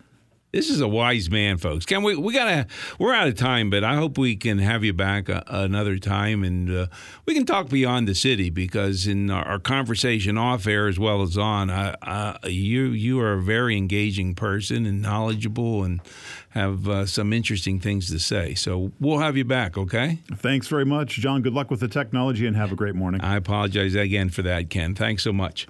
this 0.52 0.68
is 0.68 0.80
a 0.80 0.88
wise 0.88 1.30
man, 1.30 1.56
folks. 1.56 1.86
Can 1.86 2.02
we? 2.02 2.14
We 2.14 2.34
gotta. 2.34 2.66
We're 2.98 3.14
out 3.14 3.26
of 3.26 3.36
time, 3.36 3.70
but 3.70 3.84
I 3.84 3.94
hope 3.96 4.18
we 4.18 4.36
can 4.36 4.58
have 4.58 4.84
you 4.84 4.92
back 4.92 5.28
a, 5.30 5.42
another 5.48 5.98
time, 5.98 6.44
and 6.44 6.70
uh, 6.70 6.86
we 7.24 7.34
can 7.34 7.46
talk 7.46 7.70
beyond 7.70 8.06
the 8.06 8.14
city 8.14 8.50
because 8.50 9.06
in 9.06 9.30
our, 9.30 9.44
our 9.46 9.58
conversation 9.58 10.36
off 10.36 10.66
air 10.66 10.88
as 10.88 10.98
well 10.98 11.22
as 11.22 11.38
on, 11.38 11.68
you 12.44 12.86
you 12.88 13.18
are 13.20 13.32
a 13.32 13.42
very 13.42 13.76
engaging 13.76 14.34
person 14.34 14.84
and 14.84 15.00
knowledgeable, 15.00 15.84
and 15.84 16.00
have 16.50 16.86
uh, 16.86 17.06
some 17.06 17.32
interesting 17.32 17.80
things 17.80 18.10
to 18.10 18.18
say. 18.18 18.54
So 18.54 18.92
we'll 19.00 19.20
have 19.20 19.38
you 19.38 19.44
back. 19.44 19.78
Okay. 19.78 20.18
Thanks 20.34 20.68
very 20.68 20.84
much, 20.84 21.14
John. 21.14 21.40
Good 21.40 21.54
luck 21.54 21.70
with 21.70 21.80
the 21.80 21.88
technology, 21.88 22.46
and 22.46 22.56
have 22.56 22.72
a 22.72 22.76
great 22.76 22.94
morning. 22.94 23.22
I 23.22 23.36
apologize 23.36 23.94
again 23.94 24.28
for 24.28 24.42
that, 24.42 24.68
Ken. 24.68 24.94
Thanks 24.94 25.22
so 25.22 25.32
much. 25.32 25.60